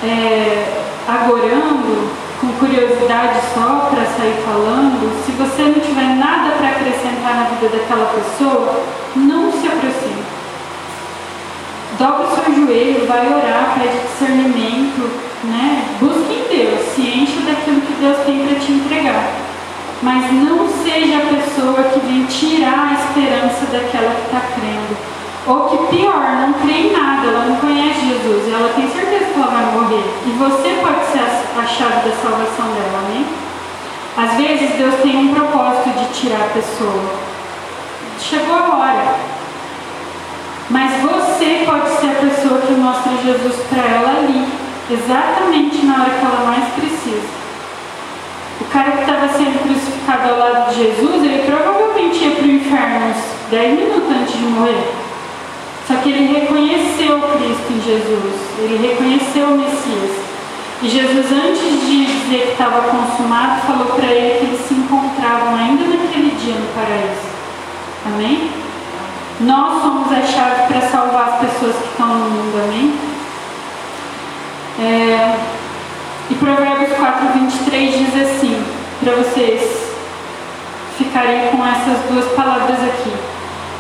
é, 0.03 0.65
agorando, 1.07 2.09
com 2.41 2.51
curiosidade 2.55 3.41
só 3.53 3.91
para 3.91 4.07
sair 4.07 4.43
falando, 4.43 5.23
se 5.27 5.33
você 5.33 5.63
não 5.63 5.81
tiver 5.81 6.17
nada 6.17 6.57
para 6.57 6.71
acrescentar 6.71 7.37
na 7.37 7.45
vida 7.51 7.77
daquela 7.77 8.07
pessoa, 8.07 8.85
não 9.17 9.53
se 9.53 9.67
aproxime. 9.67 10.25
Dobra 11.99 12.27
o 12.27 12.35
seu 12.35 12.55
joelho, 12.55 13.07
vai 13.07 13.27
orar, 13.27 13.79
pede 13.79 13.99
discernimento, 13.99 15.11
né? 15.45 15.85
Busque 16.01 16.33
em 16.33 16.57
Deus, 16.57 16.81
se 16.95 17.03
enche 17.03 17.34
Deus 18.05 18.19
tem 18.27 18.47
para 18.47 18.61
te 18.61 18.73
entregar. 18.73 19.33
Mas 20.03 20.31
não 20.33 20.69
seja 20.85 21.17
a 21.17 21.35
pessoa 21.35 21.85
que 21.85 22.01
vem 22.01 22.25
tirar 22.27 22.91
a 22.91 22.93
esperança 22.93 23.65
daquela 23.73 24.15
que 24.15 24.27
está 24.27 24.41
crendo 24.55 25.15
ou 25.47 25.69
que 25.69 25.97
pior, 25.97 26.25
não 26.41 26.55
crê 26.55 26.73
em 26.73 26.93
nada, 26.93 27.27
ela 27.27 27.45
não 27.45 27.57
conhece 27.57 28.09
Jesus 28.09 28.49
ela 28.49 28.73
tem 28.75 28.89
certeza 28.91 29.27
que 29.27 29.39
ela 29.39 29.51
vai 29.51 29.65
morrer. 29.73 30.05
E 30.27 30.31
você 30.39 30.81
pode 30.81 31.05
ser 31.13 31.21
a 31.21 31.67
chave 31.67 32.09
da 32.09 32.17
salvação 32.17 32.67
dela, 32.73 33.03
amém? 33.07 33.27
Às 34.17 34.35
vezes 34.37 34.77
Deus 34.77 34.95
tem 35.03 35.17
um 35.17 35.35
propósito 35.35 35.91
de 35.99 36.21
tirar 36.21 36.45
a 36.45 36.55
pessoa. 36.55 37.03
Chegou 38.19 38.55
a 38.55 38.77
hora. 38.79 39.17
Mas 40.71 41.03
você 41.03 41.65
pode 41.67 41.91
ser 42.01 42.07
a 42.07 42.21
pessoa 42.21 42.61
que 42.61 42.73
mostra 42.73 43.13
Jesus 43.23 43.57
para 43.69 43.83
ela 43.83 44.19
ali, 44.19 44.49
exatamente 44.91 45.85
na 45.85 46.03
hora 46.03 46.11
que 46.11 46.25
ela 46.25 46.45
mais 46.47 46.73
precisa. 46.75 46.94
Cara 48.75 48.91
que 48.91 49.03
estava 49.03 49.29
sendo 49.29 49.63
crucificado 49.63 50.31
ao 50.31 50.39
lado 50.41 50.71
de 50.71 50.83
Jesus, 50.83 51.23
ele 51.23 51.45
provavelmente 51.47 52.25
ia 52.25 52.35
para 52.35 52.45
o 52.45 52.51
inferno 52.51 53.07
uns 53.07 53.49
10 53.49 53.79
minutos 53.79 54.11
antes 54.11 54.35
de 54.35 54.47
morrer. 54.47 54.93
Só 55.87 55.95
que 55.95 56.09
ele 56.11 56.41
reconheceu 56.41 57.21
Cristo 57.21 57.71
em 57.71 57.81
Jesus, 57.81 58.35
ele 58.59 58.85
reconheceu 58.85 59.47
o 59.47 59.59
Messias. 59.59 60.19
E 60.83 60.89
Jesus, 60.89 61.27
antes 61.31 61.87
de 61.87 62.05
dizer 62.05 62.47
que 62.47 62.53
estava 62.53 62.81
consumado, 62.89 63.61
falou 63.65 63.95
para 63.95 64.07
ele 64.07 64.41
que 64.41 64.45
eles 64.47 64.67
se 64.67 64.75
encontravam 64.75 65.55
ainda 65.55 65.85
naquele 65.85 66.35
dia 66.37 66.55
no 66.55 66.67
paraíso. 66.75 67.31
Amém? 68.07 68.51
Nós 69.39 69.83
somos 69.83 70.11
a 70.11 70.21
chave 70.21 70.67
para 70.67 70.81
salvar 70.89 71.29
as 71.29 71.49
pessoas 71.49 71.77
que 71.77 71.89
estão 71.91 72.09
no 72.09 72.29
mundo, 72.29 72.61
amém? 72.65 72.93
É, 74.81 75.54
e 76.31 76.35
Provérbios 76.37 76.97
4, 76.97 77.29
23 77.35 77.99
diz 77.99 78.23
assim, 78.23 78.65
para 79.03 79.15
vocês 79.17 79.93
ficarem 80.97 81.49
com 81.49 81.67
essas 81.67 81.99
duas 82.11 82.25
palavras 82.33 82.79
aqui. 82.83 83.13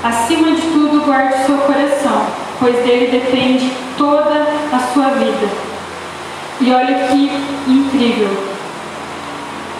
Acima 0.03 0.51
de 0.51 0.61
tudo, 0.61 1.07
guarde 1.07 1.43
o 1.43 1.47
seu 1.47 1.59
coração, 1.59 2.27
pois 2.61 2.77
dele 2.85 3.19
depende 3.19 3.73
toda 3.97 4.47
a 4.73 4.79
sua 4.93 5.09
vida. 5.11 5.49
E 6.61 6.71
olha 6.71 7.09
que 7.09 7.31
incrível. 7.67 8.29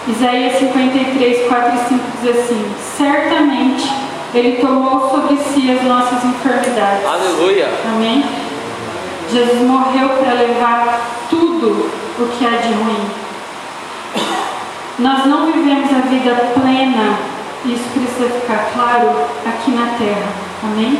Isaías 0.07 0.57
53, 0.59 1.47
4 1.47 1.73
e 1.75 1.89
5 1.89 2.03
diz 2.21 2.39
assim: 2.39 2.75
Certamente 2.97 3.91
ele 4.33 4.57
tomou 4.57 5.09
sobre 5.09 5.37
si 5.37 5.71
as 5.71 5.83
nossas 5.83 6.23
enfermidades. 6.23 7.05
Aleluia. 7.05 7.69
Amém? 7.93 8.25
Jesus 9.31 9.61
morreu 9.61 10.09
para 10.09 10.33
levar 10.33 10.99
tudo 11.29 12.04
o 12.19 12.27
que 12.27 12.45
há 12.45 12.57
de 12.57 12.73
ruim. 12.73 13.09
Nós 14.99 15.25
não 15.25 15.51
vivemos 15.51 15.89
a 15.91 16.07
vida 16.07 16.53
plena 16.53 17.35
isso 17.65 17.83
precisa 17.93 18.29
ficar 18.41 18.69
claro 18.73 19.09
aqui 19.43 19.71
na 19.71 19.97
terra. 19.97 20.27
Amém? 20.63 20.99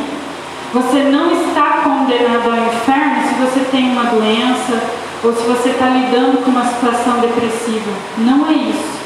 Você 0.74 1.04
não 1.04 1.30
está 1.30 1.82
condenado 1.84 2.50
ao 2.50 2.74
inferno 2.74 3.22
se 3.28 3.34
você 3.34 3.60
tem 3.70 3.92
uma 3.92 4.06
doença 4.06 4.82
ou 5.22 5.32
se 5.32 5.44
você 5.44 5.70
está 5.70 5.86
lidando 5.86 6.42
com 6.42 6.50
uma 6.50 6.64
situação 6.64 7.20
depressiva. 7.20 7.90
Não 8.18 8.48
é 8.48 8.52
isso. 8.52 8.96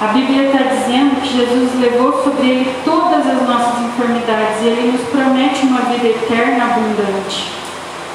A 0.00 0.06
Bíblia 0.08 0.46
está 0.46 0.62
dizendo 0.62 1.20
que 1.20 1.36
Jesus 1.36 1.78
levou 1.78 2.24
sobre 2.24 2.48
ele 2.48 2.74
todas 2.84 3.26
as 3.26 3.46
nossas 3.46 3.84
enfermidades 3.84 4.62
e 4.62 4.66
ele 4.66 4.92
nos 4.92 5.06
promete 5.08 5.66
uma 5.66 5.80
vida 5.82 6.08
eterna 6.08 6.64
abundante. 6.64 7.63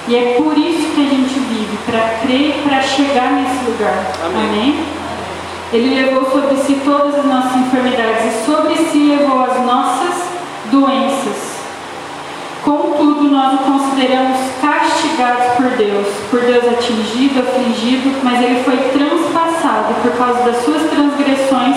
E 0.08 0.16
é 0.16 0.36
por 0.38 0.58
isso 0.58 0.90
que 0.96 1.02
a 1.06 1.10
gente 1.10 1.40
vive, 1.40 1.78
para 1.86 2.00
crer 2.22 2.62
para 2.64 2.82
chegar 2.82 3.32
nesse 3.34 3.66
lugar. 3.66 4.12
Amém? 4.24 4.48
Amém? 4.50 4.86
Ele 5.72 6.02
levou 6.02 6.32
sobre 6.32 6.58
si 6.58 6.82
todas 6.84 7.14
as 7.14 7.26
nossas 7.26 7.56
enfermidades 7.58 8.26
e 8.26 8.46
sobre 8.46 8.76
si 8.76 9.04
levou 9.04 9.44
as 9.44 9.64
nossas 9.64 10.24
doenças. 10.72 11.60
Contudo, 12.64 13.30
nós 13.30 13.54
o 13.54 13.58
consideramos 13.60 14.38
castigados 14.62 15.54
por 15.56 15.70
Deus, 15.78 16.08
por 16.32 16.42
Deus 16.42 16.66
atingido, 16.74 17.42
afligido, 17.42 18.20
mas 18.24 18.44
ele 18.44 18.64
foi 18.64 18.78
transpassado 18.78 19.94
por 20.02 20.12
causa 20.18 20.44
das 20.44 20.64
suas 20.66 20.90
transgressões, 20.90 21.76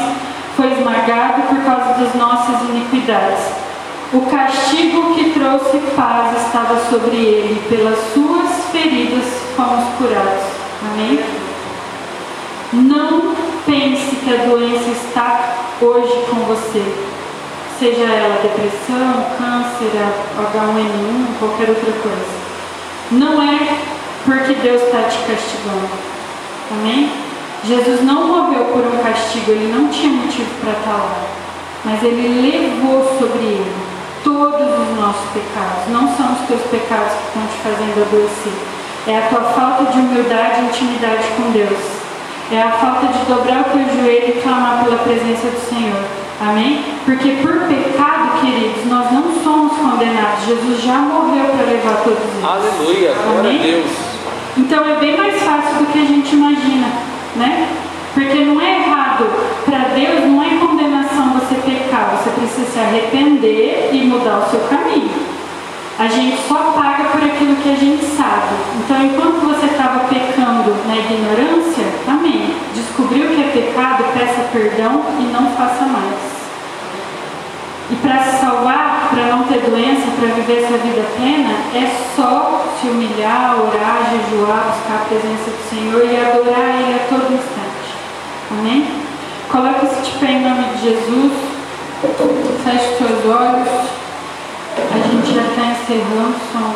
foi 0.57 0.73
esmagado 0.73 1.43
por 1.43 1.59
causa 1.65 2.03
das 2.03 2.15
nossas 2.15 2.63
iniquidades. 2.69 3.62
O 4.15 4.21
castigo 4.27 5.15
que 5.15 5.31
trouxe 5.31 5.79
paz 5.97 6.37
estava 6.37 6.79
sobre 6.91 7.17
ele, 7.17 7.63
pelas 7.67 7.99
suas 8.13 8.71
feridas 8.71 9.25
fomos 9.57 9.85
curados. 9.97 10.45
Amém? 10.85 11.19
Não 12.75 13.35
pense 13.65 14.17
que 14.17 14.35
a 14.35 14.45
doença 14.45 14.91
está 14.91 15.55
hoje 15.81 16.13
com 16.29 16.37
você. 16.41 16.85
Seja 17.79 18.03
ela 18.03 18.43
depressão, 18.43 19.25
câncer, 19.39 19.91
H1N1, 20.37 21.39
qualquer 21.39 21.71
outra 21.71 21.93
coisa. 22.03 22.43
Não 23.13 23.43
é 23.43 23.79
porque 24.27 24.53
Deus 24.61 24.83
está 24.83 25.05
te 25.05 25.17
castigando. 25.21 25.89
Amém? 26.71 27.11
Jesus 27.65 28.03
não 28.03 28.27
morreu 28.27 28.67
por 28.67 28.85
um 28.85 29.03
castigo, 29.03 29.53
ele 29.53 29.73
não 29.73 29.89
tinha 29.89 30.13
motivo 30.13 30.51
para 30.61 30.73
estar 30.73 30.99
lá. 30.99 31.25
Mas 31.83 32.03
ele 32.03 32.51
levou 32.51 33.17
sobre 33.19 33.45
ele 33.45 33.92
todos 34.25 34.69
os 34.79 34.97
nossos 34.99 35.31
pecados. 35.33 35.89
Não 35.89 36.17
são 36.17 36.33
os 36.33 36.47
teus 36.49 36.63
pecados 36.71 37.13
que 37.13 37.27
estão 37.29 37.47
te 37.47 37.59
fazendo 37.63 38.03
adoecer. 38.03 38.53
É 39.07 39.19
a 39.19 39.29
tua 39.29 39.43
falta 39.53 39.91
de 39.93 39.99
humildade 39.99 40.61
e 40.61 40.65
intimidade 40.67 41.25
com 41.37 41.51
Deus 41.51 42.03
é 42.55 42.63
a 42.63 42.71
falta 42.73 43.07
de 43.07 43.25
dobrar 43.25 43.61
o 43.61 43.65
teu 43.65 43.97
joelho 43.97 44.29
e 44.29 44.43
clamar 44.43 44.85
pela 44.85 44.99
presença 44.99 45.49
do 45.49 45.69
Senhor. 45.69 46.05
Amém? 46.39 46.85
Porque 47.05 47.31
por 47.41 47.67
pecado, 47.67 48.41
queridos, 48.41 48.85
nós 48.91 49.11
não 49.11 49.33
somos 49.43 49.73
condenados. 49.79 50.45
Jesus 50.47 50.83
já 50.83 50.99
morreu 50.99 51.47
para 51.47 51.65
levar 51.65 52.03
todos 52.05 52.19
eles. 52.19 52.45
Aleluia, 52.45 53.15
glória 53.15 53.59
a 53.59 53.63
Deus. 53.63 53.87
Então 54.59 54.85
é 54.85 54.97
bem 54.97 55.17
mais 55.17 55.43
fácil 55.43 55.79
do 55.79 55.87
que 55.93 55.99
a 55.99 56.05
gente 56.05 56.35
imagina, 56.35 56.89
né? 57.37 57.69
Porque 58.13 58.45
não 58.45 58.61
é 58.61 58.81
errado. 58.81 59.25
Para 59.65 59.95
Deus 59.95 60.27
não 60.27 60.43
é 60.43 60.51
condenação 60.59 61.33
você 61.33 61.55
pecar. 61.55 61.82
Você 62.11 62.31
precisa 62.31 62.71
se 62.71 62.79
arrepender 62.79 63.91
e 63.93 64.05
mudar 64.05 64.39
o 64.39 64.51
seu 64.51 64.61
caminho. 64.69 65.33
A 65.99 66.07
gente 66.07 66.37
só 66.49 66.73
paga 66.73 67.05
por 67.11 67.23
aquilo 67.23 67.57
que 67.57 67.71
a 67.71 67.77
gente 67.77 68.05
sabe. 68.05 68.55
Então, 68.79 69.03
enquanto 69.05 69.47
você 69.47 69.67
estava 69.67 70.01
pecando 70.09 70.75
na 70.87 70.97
ignorância, 70.97 71.85
amém. 72.09 72.57
Descobriu 72.75 73.29
que 73.29 73.43
é 73.43 73.53
pecado, 73.53 74.05
peça 74.13 74.49
perdão 74.53 75.03
e 75.21 75.25
não 75.25 75.51
faça 75.53 75.85
mais. 75.85 76.33
E 77.91 77.97
para 77.97 78.23
se 78.25 78.41
salvar, 78.41 79.11
para 79.11 79.27
não 79.27 79.45
ter 79.45 79.59
violência 79.59 80.11
para 80.19 80.35
viver 80.35 80.65
essa 80.65 80.79
vida 80.79 81.05
plena 81.15 81.55
é 81.75 81.91
só 82.17 82.65
se 82.81 82.89
humilhar, 82.89 83.57
orar, 83.61 84.09
jejuar, 84.11 84.73
buscar 84.73 85.03
a 85.03 85.05
presença 85.09 85.51
do 85.51 85.69
Senhor 85.69 86.05
e 86.05 86.17
adorar 86.17 86.81
Ele 86.81 86.95
a 86.95 87.07
todo 87.09 87.35
instante. 87.35 87.95
Amém? 88.51 88.89
Coloque-se 89.51 90.11
de 90.11 90.19
pé 90.19 90.33
em 90.33 90.43
nome 90.43 90.65
de 90.75 90.83
Jesus. 90.83 91.52
Feche 92.03 92.97
seus 92.99 93.25
olhos. 93.27 93.69
A 94.77 94.99
gente 95.07 95.35
já 95.35 95.43
está 95.43 95.71
encerrando, 95.71 96.35
são 96.53 96.75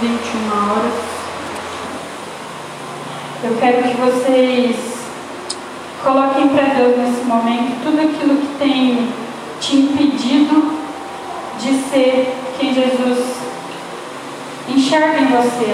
21 0.00 0.50
horas. 0.50 0.92
Eu 3.44 3.56
quero 3.60 3.82
que 3.84 3.94
vocês 4.00 4.76
coloquem 6.02 6.48
para 6.48 6.74
Deus 6.74 6.98
nesse 6.98 7.22
momento 7.22 7.84
tudo 7.84 8.00
aquilo 8.00 8.36
que 8.36 8.58
tem 8.58 9.12
te 9.60 9.76
impedido 9.76 10.76
de 11.60 11.74
ser 11.88 12.34
quem 12.58 12.74
Jesus 12.74 13.36
enxerga 14.68 15.20
em 15.20 15.26
você. 15.26 15.72